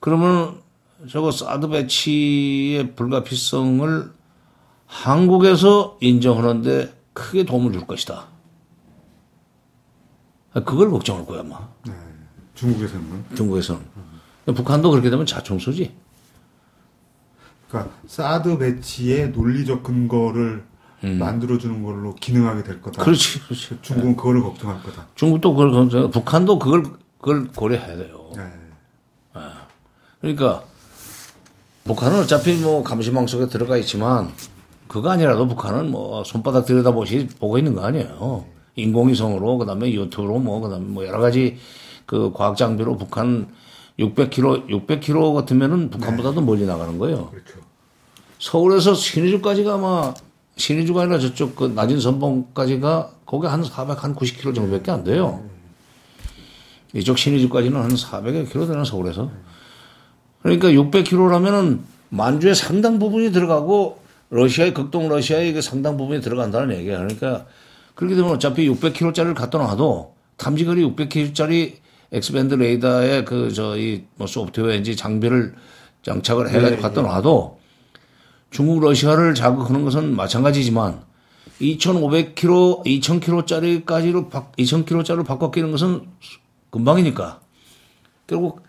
그러면 0.00 0.60
저거 1.08 1.30
사드 1.30 1.68
배치의 1.68 2.94
불가피성을 2.94 4.10
한국에서 4.86 5.98
인정하는데 6.00 6.94
크게 7.12 7.44
도움을 7.44 7.72
줄 7.72 7.86
것이다. 7.86 8.26
그걸 10.52 10.90
걱정할 10.90 11.26
거야, 11.26 11.40
아마. 11.40 11.68
네. 11.86 11.92
중국에서는. 12.54 13.24
중국에서는. 13.34 13.82
북한도 14.46 14.90
그렇게 14.90 15.10
되면 15.10 15.26
자충수지. 15.26 15.94
그러니까 17.68 17.92
사드 18.06 18.58
배치의 18.58 19.30
논리적 19.30 19.82
근거를 19.82 20.64
만들어주는 21.00 21.82
걸로 21.82 22.14
기능하게 22.14 22.62
될 22.62 22.80
거다. 22.80 23.02
음. 23.02 23.04
그렇지, 23.04 23.40
그렇지. 23.40 23.78
중국은 23.82 24.16
그거를 24.16 24.42
걱정할 24.42 24.82
거다. 24.82 25.06
중국도 25.16 25.52
그걸, 25.54 25.70
걱정- 25.72 26.10
북한도 26.10 26.58
그걸, 26.58 26.84
그걸 27.18 27.48
고려해야 27.48 27.96
돼요. 27.96 28.30
네. 28.36 28.42
그러니까, 30.20 30.64
북한은 31.84 32.20
어차피 32.20 32.54
뭐 32.54 32.82
감시망 32.82 33.26
속에 33.26 33.48
들어가 33.48 33.76
있지만, 33.76 34.32
그거 34.88 35.10
아니라도 35.10 35.46
북한은 35.46 35.90
뭐 35.90 36.24
손바닥 36.24 36.64
들여다보시, 36.64 37.28
보고 37.38 37.58
있는 37.58 37.74
거 37.74 37.84
아니에요. 37.84 38.44
인공위성으로, 38.76 39.58
그 39.58 39.66
다음에 39.66 39.92
유튜브로 39.92 40.38
뭐, 40.38 40.60
그 40.60 40.70
다음에 40.70 40.84
뭐 40.84 41.06
여러 41.06 41.20
가지 41.20 41.58
그 42.06 42.32
과학 42.32 42.56
장비로 42.56 42.96
북한 42.96 43.48
600km, 43.98 44.68
600km 44.68 45.34
같으면은 45.34 45.90
북한보다도 45.90 46.40
멀리 46.40 46.64
나가는 46.66 46.98
거예요. 46.98 47.28
그렇죠. 47.30 47.60
서울에서 48.38 48.94
신의주까지가 48.94 49.74
아마 49.74 50.14
신의주가 50.56 51.02
아니라 51.02 51.18
저쪽 51.18 51.54
그 51.54 51.64
낮은 51.64 52.00
선봉까지가 52.00 53.10
거기 53.26 53.46
한 53.46 53.62
400, 53.62 54.02
한 54.02 54.14
90km 54.14 54.54
정도밖에 54.54 54.90
안 54.90 55.04
돼요. 55.04 55.44
이쪽 56.94 57.18
신의주까지는 57.18 57.80
한 57.80 57.90
400여 57.90 58.50
킬로 58.50 58.66
되나 58.66 58.84
서울에서. 58.84 59.30
그러니까 60.44 60.68
600km라면은 60.68 61.80
만주의 62.10 62.54
상당 62.54 62.98
부분이 62.98 63.32
들어가고 63.32 63.98
러시아의 64.28 64.74
극동 64.74 65.08
러시아의 65.08 65.54
그 65.54 65.62
상당 65.62 65.96
부분이 65.96 66.20
들어간다는 66.20 66.76
얘기야. 66.76 66.98
그러니까 66.98 67.46
그렇게 67.94 68.14
되면 68.14 68.30
어차피 68.30 68.68
600km짜리를 68.68 69.34
갖다 69.34 69.58
놔도 69.58 70.14
탐지거리 70.36 70.84
600km짜리 70.84 71.76
엑스밴드 72.12 72.54
레이더에 72.54 73.24
그 73.24 73.52
저희 73.52 74.04
뭐 74.16 74.26
소프트웨어인지 74.26 74.96
장비를 74.96 75.54
장착을 76.02 76.50
해가지고 76.50 76.82
갖다 76.82 77.00
놔도 77.00 77.58
중국 78.50 78.80
러시아를 78.80 79.34
자극하는 79.34 79.82
것은 79.82 80.14
마찬가지지만 80.14 81.00
2,500km, 81.58 82.84
2,000km짜리까지로 82.84 84.30
2,000km짜리로 84.30 85.24
바꿔 85.24 85.50
끼는 85.50 85.70
것은 85.70 86.02
금방이니까 86.70 87.40
결국 88.26 88.63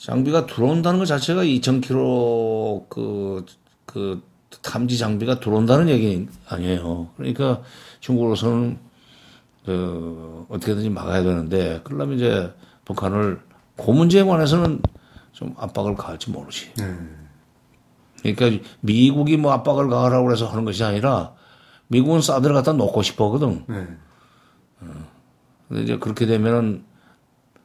장비가 0.00 0.46
들어온다는 0.46 0.98
것 0.98 1.04
자체가 1.04 1.44
2,000km 1.44 2.88
그, 2.88 3.44
그 3.84 4.22
탐지 4.62 4.96
장비가 4.96 5.40
들어온다는 5.40 5.90
얘기 5.90 6.26
아니에요. 6.48 7.10
그러니까 7.18 7.60
중국으로서는 8.00 8.78
그 9.66 10.46
어떻게든지 10.48 10.88
막아야 10.88 11.22
되는데 11.22 11.82
그러려면 11.84 12.16
이제 12.16 12.50
북한을 12.86 13.42
그 13.76 13.90
문제에 13.90 14.24
관해서는 14.24 14.80
좀 15.32 15.54
압박을 15.58 15.96
가할지 15.96 16.30
모르지. 16.30 16.72
네. 16.78 18.34
그러니까 18.34 18.66
미국이 18.80 19.36
뭐 19.36 19.52
압박을 19.52 19.90
가하라고 19.90 20.32
해서 20.32 20.46
하는 20.46 20.64
것이 20.64 20.82
아니라 20.82 21.34
미국은 21.88 22.22
사드를 22.22 22.54
갖다 22.54 22.72
놓고 22.72 23.02
싶어 23.02 23.26
하거든. 23.26 23.64
네. 23.68 23.86
근데 25.68 25.82
이제 25.82 25.98
그렇게 25.98 26.24
되면은 26.24 26.84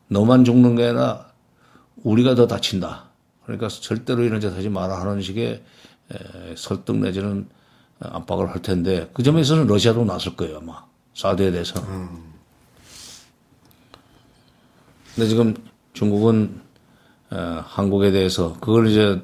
너만 0.10 0.44
죽는 0.44 0.76
게 0.76 0.88
아니라 0.88 1.34
우리가 2.06 2.36
더 2.36 2.46
다친다. 2.48 3.06
그러니까 3.44 3.68
절대로 3.68 4.24
이런 4.24 4.40
짓 4.40 4.48
하지 4.48 4.70
마라 4.70 5.00
하는 5.02 5.22
식의 5.22 5.64
에, 6.12 6.56
설득 6.56 6.98
내지는 6.98 7.48
압박을 8.00 8.50
할 8.50 8.62
텐데 8.62 9.10
그 9.14 9.24
점에서는 9.24 9.66
러시아도 9.68 10.06
나설 10.06 10.36
거예요 10.36 10.58
아마 10.58 10.84
사드에 11.16 11.52
대해서. 11.52 11.82
근데 15.16 15.28
지금 15.30 15.54
중국은 15.94 16.62
어, 17.32 17.64
한국에 17.66 18.12
대해서 18.12 18.54
그걸 18.60 18.88
이제 18.88 19.22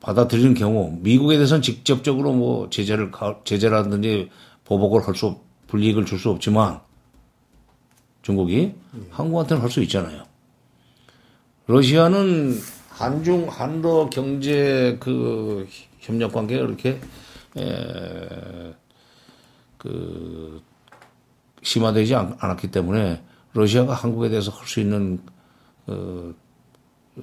받아들이는 0.00 0.54
경우 0.54 0.96
미국에 1.02 1.36
대해서는 1.36 1.60
직접적으로 1.60 2.32
뭐 2.32 2.70
제재를 2.70 3.10
가- 3.10 3.40
제재라든지 3.44 4.30
보복을 4.64 5.06
할수 5.06 5.26
없, 5.26 5.42
불이익을 5.66 6.06
줄 6.06 6.18
수 6.18 6.30
없지만 6.30 6.80
중국이 8.22 8.74
한국한테는 9.10 9.62
할 9.62 9.70
수 9.70 9.82
있잖아요. 9.82 10.22
러시아는 11.68 12.58
한중 12.88 13.48
한러 13.48 14.08
경제 14.10 14.96
그 15.00 15.68
협력 16.00 16.32
관계가 16.32 16.64
이렇게 16.64 16.98
에, 17.58 18.74
그 19.76 20.62
심화되지 21.62 22.14
않, 22.14 22.36
않았기 22.40 22.70
때문에 22.70 23.22
러시아가 23.52 23.92
한국에 23.92 24.30
대해서 24.30 24.50
할 24.50 24.66
수 24.66 24.80
있는 24.80 25.20
어, 25.86 26.32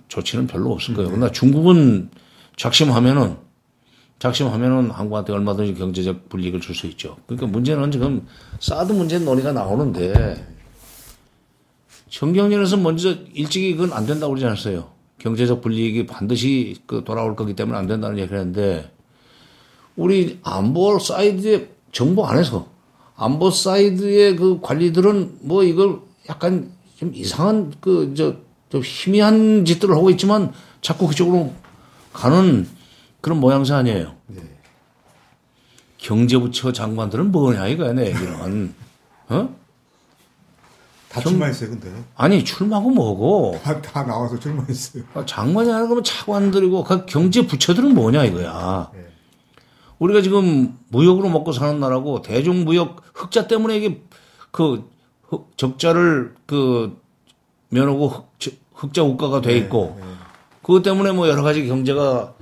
조치는 0.07 0.45
별로 0.47 0.71
없을 0.73 0.93
거예요. 0.93 1.09
그러나 1.09 1.31
중국은 1.31 2.09
작심하면은 2.55 3.37
작심하면은 4.19 4.91
한국한테 4.91 5.33
얼마든지 5.33 5.73
경제적 5.73 6.29
불이익을 6.29 6.61
줄 6.61 6.75
수 6.75 6.85
있죠. 6.87 7.17
그러니까 7.25 7.47
문제는 7.47 7.89
지금 7.91 8.27
사드 8.59 8.93
문제 8.93 9.17
논의가 9.19 9.51
나오는데 9.53 10.54
전경련에서 12.09 12.77
먼저 12.77 13.15
일찍이 13.33 13.75
그건 13.75 13.93
안 13.93 14.05
된다고 14.05 14.31
그러지 14.31 14.45
않았어요. 14.45 14.89
경제적 15.17 15.61
불이익이 15.61 16.05
반드시 16.05 16.77
그 16.85 17.03
돌아올 17.03 17.35
거기 17.35 17.55
때문에 17.55 17.77
안 17.77 17.87
된다는 17.87 18.17
얘기를 18.17 18.37
했는데 18.37 18.91
우리 19.95 20.39
안보 20.43 20.99
사이드의 20.99 21.69
정부 21.91 22.25
안에서 22.25 22.67
안보 23.15 23.49
사이드의 23.49 24.35
그 24.35 24.59
관리들은 24.61 25.39
뭐 25.41 25.63
이걸 25.63 25.99
약간 26.29 26.71
좀 26.97 27.11
이상한 27.13 27.73
그 27.81 28.13
저 28.15 28.45
좀 28.69 28.81
희한한 28.83 29.63
짓들을 29.63 29.95
하고 29.95 30.09
있지만 30.09 30.51
자꾸 30.81 31.07
그쪽으로 31.07 31.53
가는 32.11 32.67
그런 33.21 33.39
모양새 33.39 33.73
아니에요. 33.73 34.15
경제부처 35.97 36.71
장관들은 36.71 37.31
뭐냐 37.31 37.67
이거야 37.67 37.93
내 37.93 38.07
얘기는. 38.07 38.73
어? 39.29 39.55
다 41.15 41.29
출마했어요, 41.29 41.69
근데. 41.71 41.89
아니 42.15 42.43
출마고 42.43 42.89
뭐고 42.89 43.59
다, 43.63 43.81
다 43.81 44.03
나와서 44.05 44.37
출마했어요. 44.39 45.03
아, 45.13 45.25
장관이 45.25 45.69
아니라 45.69 45.85
그러면 45.87 46.03
차관들이고 46.03 46.83
그 46.83 47.05
경제 47.05 47.45
부처들은 47.47 47.93
뭐냐 47.95 48.23
이거야. 48.25 48.91
네. 48.93 49.05
우리가 49.99 50.21
지금 50.21 50.77
무역으로 50.89 51.29
먹고 51.29 51.51
사는 51.53 51.79
나라고 51.79 52.21
대중 52.21 52.65
무역 52.65 53.01
흑자 53.13 53.47
때문에 53.47 53.77
이게 53.77 54.01
그 54.51 54.89
흑- 55.23 55.57
적자를 55.57 56.35
그 56.45 56.97
면하고 57.69 58.07
흑, 58.09 58.27
흑자 58.73 59.03
국가가 59.03 59.41
돼 59.41 59.57
있고 59.57 59.97
그것 60.61 60.81
때문에 60.81 61.11
뭐 61.13 61.27
여러 61.29 61.43
가지 61.43 61.65
경제가 61.67 62.33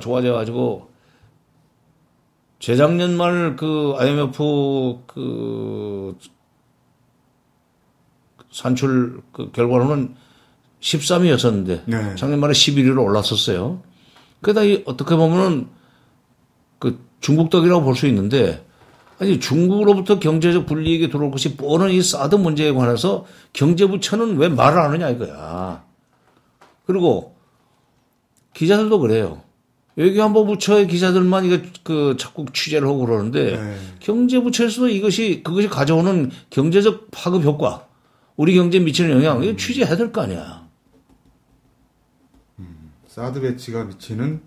좋아져 0.00 0.32
가지고 0.32 0.88
재작년 2.60 3.16
말 3.16 3.56
그 3.56 3.94
IMF 3.98 5.00
그 5.06 6.16
산출 8.52 9.22
그 9.32 9.50
결과로는 9.50 10.14
13위였었는데 10.80 11.82
네. 11.86 12.14
작년 12.16 12.38
말에 12.40 12.52
11위로 12.52 13.02
올랐었어요. 13.02 13.82
그러다 14.40 14.62
이 14.62 14.82
어떻게 14.86 15.16
보면은 15.16 15.68
그 16.78 16.98
중국 17.20 17.50
덕이라고 17.50 17.82
볼 17.82 17.94
수 17.94 18.06
있는데 18.08 18.64
아니 19.18 19.38
중국으로부터 19.38 20.18
경제적 20.18 20.66
불이익이 20.66 21.08
들어올 21.10 21.30
것이 21.30 21.56
뻔한 21.56 21.90
이 21.90 22.02
사드 22.02 22.34
문제에 22.34 22.72
관해서 22.72 23.24
경제부처는 23.52 24.36
왜 24.36 24.48
말을 24.48 24.78
안 24.78 24.90
하냐 24.92 25.10
이거야. 25.10 25.84
그리고 26.86 27.36
기자들도 28.54 28.98
그래요. 28.98 29.42
외교안보 29.94 30.46
부처의 30.46 30.88
기자들만 30.88 31.44
이거 31.44 31.58
그 31.84 32.16
자꾸 32.18 32.46
취재를 32.52 32.88
하고 32.88 33.06
그러는데 33.06 33.56
네. 33.56 33.76
경제부처에서도 34.00 34.88
이것이 34.88 35.42
그것이 35.44 35.68
가져오는 35.68 36.30
경제적 36.50 37.10
파급 37.12 37.44
효과, 37.44 37.86
우리 38.36 38.54
경제에 38.54 38.80
미치는 38.80 39.10
영향 39.10 39.42
이거 39.42 39.56
취재해야 39.56 39.96
될 39.96 40.12
거 40.12 40.22
아니야. 40.22 40.62
사드 43.06 43.40
배치가 43.42 43.84
미치는 43.84 44.40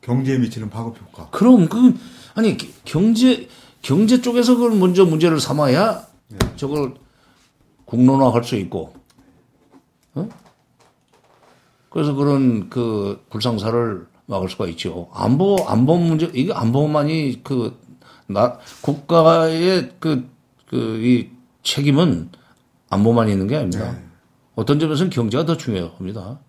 경제에 0.00 0.38
미치는 0.38 0.70
파급 0.70 1.00
효과. 1.02 1.28
그럼 1.30 1.68
그 1.68 1.94
아니 2.34 2.56
기- 2.56 2.72
경제 2.84 3.48
경제 3.82 4.20
쪽에서 4.20 4.54
그걸 4.54 4.78
먼저 4.78 5.04
문제를 5.04 5.40
삼아야 5.40 6.06
저걸 6.56 6.94
국론화할 7.84 8.44
수 8.44 8.54
있고, 8.56 8.94
어? 10.14 10.28
그래서 11.90 12.12
그런 12.14 12.68
그 12.70 13.24
불상사를 13.30 14.06
막을 14.26 14.48
수가 14.50 14.66
있죠. 14.68 15.08
안보 15.12 15.56
안보 15.66 15.96
문제 15.96 16.30
이게 16.34 16.52
안보만이 16.52 17.42
그 17.42 17.76
나 18.30 18.58
국가의 18.82 19.94
그 19.98 20.28
그 20.68 21.00
이 21.02 21.30
책임은 21.62 22.30
안보만 22.90 23.28
있는 23.28 23.46
게 23.46 23.56
아닙니다. 23.56 23.92
네. 23.92 24.04
어떤 24.54 24.78
점에서는 24.78 25.10
경제가 25.10 25.44
더 25.44 25.56
중요합니다. 25.56 26.40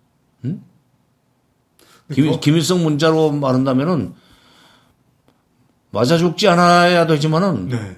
응? 0.44 0.62
김, 2.12 2.32
저- 2.32 2.40
김일성 2.40 2.82
문자로 2.82 3.32
말한다면은 3.32 4.14
맞아 5.90 6.16
죽지 6.18 6.48
않아야 6.48 7.06
되지만은 7.06 7.68
네. 7.68 7.96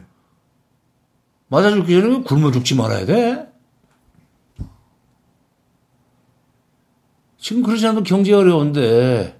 맞아 1.49 1.71
죽기 1.71 1.93
전에 2.01 2.23
굶어 2.23 2.51
죽지 2.51 2.75
말아야 2.75 3.07
돼. 3.07 3.49
지금 7.39 7.63
그러지 7.63 7.87
않아도 7.87 8.03
경제 8.05 8.33
어려운데 8.33 9.39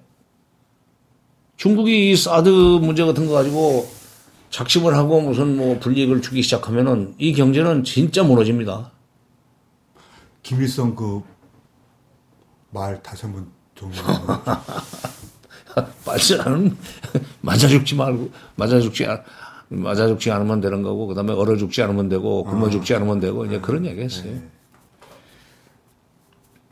중국이 1.57 2.11
이 2.11 2.15
사드 2.17 2.49
문제 2.49 3.03
같은 3.05 3.27
거 3.27 3.33
가지고 3.33 3.87
작심을 4.49 4.95
하고 4.95 5.21
무슨 5.21 5.55
뭐 5.57 5.79
불이익을 5.79 6.21
주기 6.21 6.41
시작하면은 6.41 7.15
이 7.17 7.33
경제는 7.33 7.83
진짜 7.83 8.23
무너집니다. 8.23 8.91
김일성 10.43 10.95
그 10.95 11.21
말 12.73 13.01
다시 13.03 13.23
한번 13.27 13.47
정리. 13.75 13.95
말쓰라는 16.05 16.75
맞아 17.41 17.67
죽지 17.67 17.95
말고 17.95 18.29
맞아 18.55 18.79
죽지 18.79 19.05
않 19.05 19.23
맞아 19.69 20.07
죽지 20.07 20.31
않으면 20.31 20.59
되는 20.59 20.81
거고 20.83 21.07
그다음에 21.07 21.33
얼어 21.33 21.55
죽지 21.55 21.81
않으면 21.83 22.09
되고 22.09 22.43
굶어 22.43 22.69
죽지 22.69 22.93
않으면 22.95 23.19
되고 23.19 23.45
이제 23.45 23.59
그런 23.59 23.85
얘기했어요. 23.85 24.39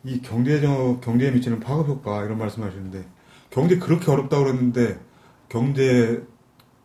이 0.04 0.20
경제적 0.22 1.02
경제에 1.02 1.30
미치는 1.32 1.60
파급 1.60 1.88
효과 1.88 2.24
이런 2.26 2.38
말씀하시는데 2.40 3.06
경제 3.52 3.78
그렇게 3.78 4.10
어렵다고 4.12 4.44
그랬는데 4.46 5.00
경제 5.50 6.24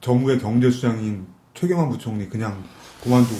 정부의 0.03 0.39
경제 0.39 0.71
수장인 0.71 1.27
최경환 1.55 1.89
부총리 1.89 2.29
그냥 2.29 2.63
그만두고 3.03 3.37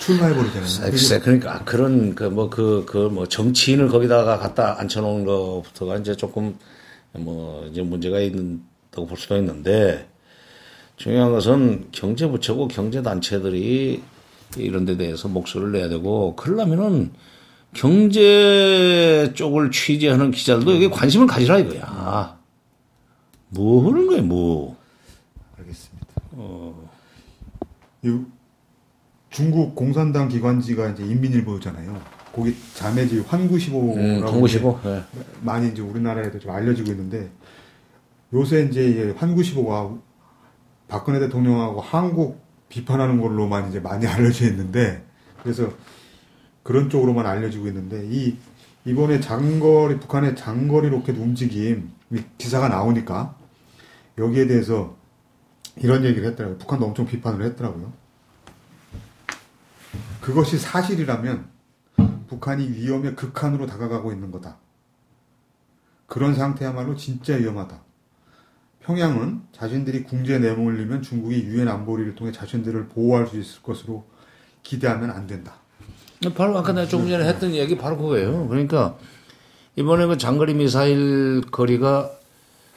출마해버리잖아요. 0.00 0.90
글쎄, 0.90 1.20
그러니까 1.20 1.62
그런 1.64 2.14
그 2.14 2.24
뭐 2.24 2.48
그 2.50 2.84
그 2.86 3.08
뭐 3.10 3.26
정치인을 3.26 3.88
거기다가 3.88 4.38
갖다 4.38 4.78
앉혀놓은 4.80 5.24
것부터가 5.24 5.96
이제 5.98 6.16
조금 6.16 6.56
뭐 7.12 7.66
이제 7.70 7.82
문제가 7.82 8.18
있다고 8.20 9.06
볼 9.06 9.16
수도 9.18 9.36
있는데 9.36 10.08
중요한 10.96 11.30
것은 11.32 11.88
경제부처고 11.92 12.68
경제단체들이 12.68 14.02
이런 14.56 14.84
데 14.84 14.96
대해서 14.96 15.28
목소리를 15.28 15.72
내야 15.72 15.88
되고 15.88 16.34
그러려면은 16.36 17.12
경제 17.72 19.30
쪽을 19.34 19.70
취재하는 19.70 20.30
기자들도 20.32 20.74
여기 20.74 20.90
관심을 20.90 21.26
가지라 21.26 21.58
이거야. 21.60 22.38
뭐 23.50 23.86
하는 23.88 24.06
거야, 24.08 24.22
뭐. 24.22 24.76
알겠습니다. 25.58 26.06
이 28.04 28.18
중국 29.40 29.74
공산당 29.74 30.28
기관지가 30.28 30.90
이제 30.90 31.02
인민일보잖아요. 31.02 31.98
거기 32.34 32.54
자매지 32.74 33.20
환구시보라고 33.20 33.94
음, 33.94 34.20
공구시고. 34.20 34.80
예. 34.84 35.02
많이 35.40 35.68
이제 35.70 35.80
우리나라에도 35.80 36.38
좀 36.38 36.50
알려지고 36.50 36.90
있는데 36.90 37.30
요새 38.34 38.64
이제 38.64 38.86
이 38.86 39.10
환구시보가 39.16 39.94
박근혜 40.88 41.20
대통령하고 41.20 41.80
한국 41.80 42.44
비판하는 42.68 43.18
걸로만 43.18 43.70
이제 43.70 43.80
많이 43.80 44.04
알려져 44.06 44.44
있는데 44.48 45.02
그래서 45.42 45.72
그런 46.62 46.90
쪽으로만 46.90 47.24
알려지고 47.24 47.66
있는데 47.68 48.06
이 48.10 48.36
이번에 48.84 49.20
장거리 49.20 49.98
북한의 50.00 50.36
장거리 50.36 50.90
로켓 50.90 51.16
움직임 51.16 51.90
이 52.10 52.22
기사가 52.36 52.68
나오니까 52.68 53.34
여기에 54.18 54.48
대해서 54.48 54.96
이런 55.76 56.04
얘기를 56.04 56.28
했더라고요. 56.28 56.58
북한도 56.58 56.84
엄청 56.84 57.06
비판을 57.06 57.42
했더라고요. 57.46 58.00
그것이 60.20 60.58
사실이라면 60.58 61.48
북한이 62.28 62.68
위험의 62.68 63.16
극한으로 63.16 63.66
다가가고 63.66 64.12
있는 64.12 64.30
거다. 64.30 64.58
그런 66.06 66.34
상태야말로 66.34 66.96
진짜 66.96 67.36
위험하다. 67.36 67.82
평양은 68.80 69.42
자신들이 69.52 70.04
궁지에 70.04 70.38
내몰리면 70.38 71.02
중국이 71.02 71.44
유엔 71.44 71.68
안보리를 71.68 72.14
통해 72.14 72.32
자신들을 72.32 72.88
보호할 72.88 73.26
수 73.26 73.38
있을 73.38 73.62
것으로 73.62 74.04
기대하면 74.62 75.10
안 75.10 75.26
된다. 75.26 75.54
바로 76.34 76.56
아까 76.58 76.72
내가 76.72 76.86
조금 76.86 77.08
전에 77.08 77.26
했던 77.26 77.52
얘기 77.52 77.76
바로 77.76 77.96
그거예요. 77.96 78.48
그러니까 78.48 78.96
이번에 79.76 80.06
그 80.06 80.18
장거리 80.18 80.54
미사일 80.54 81.42
거리가 81.50 82.10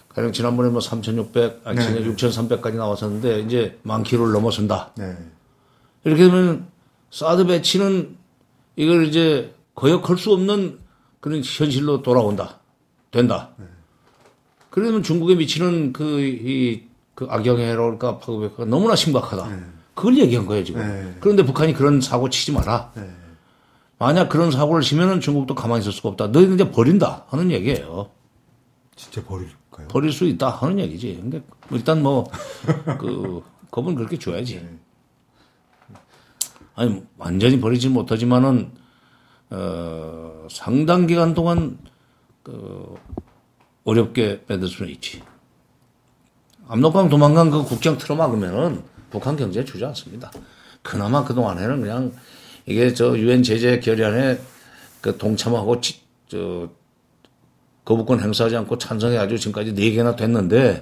가령 0.10 0.32
지난번에 0.32 0.70
뭐 0.70 0.80
3,600, 0.80 1.62
아니 1.66 1.78
네. 1.78 1.84
지난 1.84 2.16
6,300까지 2.16 2.76
나왔었는데 2.76 3.40
이제 3.42 3.80
만 3.82 4.04
킬로를 4.04 4.32
넘어선다. 4.32 4.92
네. 4.96 5.18
이렇게 6.04 6.26
되면 6.26 6.68
사드 7.14 7.46
배치는 7.46 8.18
이걸 8.76 9.06
이제 9.06 9.54
거역할 9.76 10.18
수 10.18 10.34
없는 10.34 10.80
그런 11.20 11.44
현실로 11.46 12.02
돌아온다. 12.02 12.60
된다. 13.12 13.52
그러면 14.72 15.04
중국에 15.04 15.36
미치는 15.36 15.94
그, 15.94 16.22
이, 16.22 16.88
그 17.14 17.28
악영해로 17.30 17.84
그럴까, 17.84 18.18
파급력가 18.18 18.66
너무나 18.66 18.96
심각하다. 18.96 19.48
그걸 19.94 20.18
얘기한 20.18 20.48
거예요, 20.48 20.64
지금. 20.64 20.82
네. 20.82 21.16
그런데 21.20 21.46
북한이 21.46 21.74
그런 21.74 22.02
사고 22.02 22.30
치지 22.30 22.52
마라. 22.52 22.92
네. 22.96 23.08
만약 24.00 24.28
그런 24.28 24.50
사고를 24.50 24.82
치면은 24.82 25.20
중국도 25.22 25.54
가만히 25.54 25.82
있을 25.82 25.92
수가 25.92 26.10
없다. 26.10 26.28
너희들 26.30 26.56
이제 26.56 26.72
버린다. 26.72 27.26
하는 27.28 27.52
얘기예요. 27.52 28.10
진짜 28.96 29.24
버릴까요? 29.24 29.88
버릴 29.90 30.12
수 30.12 30.26
있다. 30.26 30.50
하는 30.50 30.80
얘기지. 30.80 31.20
근데 31.22 31.44
일단 31.70 32.02
뭐, 32.02 32.26
그, 33.00 33.44
겁은 33.70 33.94
그렇게 33.94 34.18
줘야지. 34.18 34.68
아니, 36.76 37.04
완전히 37.18 37.60
버리지 37.60 37.90
못하지만은, 37.90 38.72
어, 39.50 40.48
상당 40.50 41.06
기간 41.08 41.34
동안, 41.34 41.78
그, 42.42 42.96
어렵게 43.86 44.46
빼들 44.46 44.68
수는 44.68 44.92
있지. 44.92 45.22
압록강 46.68 47.10
도망간 47.10 47.52
그 47.52 47.64
국경 47.64 47.98
틀어막으면은 47.98 48.84
북한 49.12 49.36
경제에 49.36 49.66
주지 49.66 49.84
않습니다. 49.86 50.32
그나마 50.82 51.24
그 51.26 51.34
동안에는 51.34 51.82
그냥 51.82 52.14
이게 52.66 52.94
저 52.94 53.18
유엔 53.18 53.44
제재 53.44 53.80
결의안에 53.82 54.40
그 55.02 55.18
동참하고 55.18 55.82
지- 55.82 56.02
저 56.30 56.70
거부권 57.84 58.22
행사하지 58.22 58.56
않고 58.56 58.78
찬성해가지고 58.78 59.38
지금까지 59.38 59.74
네 59.76 59.92
개나 59.92 60.16
됐는데 60.16 60.82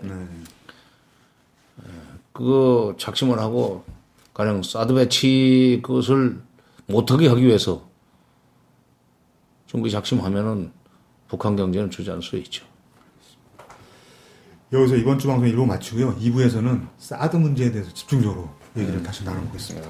그거 2.32 2.96
작심을 3.00 3.40
하고 3.40 3.84
가령 4.34 4.64
사드 4.64 4.94
배치 4.94 5.82
그것을 5.84 6.42
못하게 6.88 7.28
하기 7.28 7.46
위해서 7.46 7.90
중국이 9.68 9.92
작심하면은 9.92 10.72
북한 11.28 11.56
경제는 11.56 11.90
주지 11.90 12.10
않을 12.12 12.22
수 12.22 12.36
있죠. 12.38 12.66
여기서 14.74 14.96
이번 14.96 15.20
주 15.20 15.28
방송 15.28 15.48
1부 15.48 15.66
마치고요. 15.66 16.16
2부에서는 16.18 16.88
사드 16.98 17.38
문제에 17.38 17.72
대해서 17.72 17.94
집중적으로 17.94 18.50
얘기를 18.78 19.02
다시 19.04 19.24
나눠보겠습니다. 19.24 19.90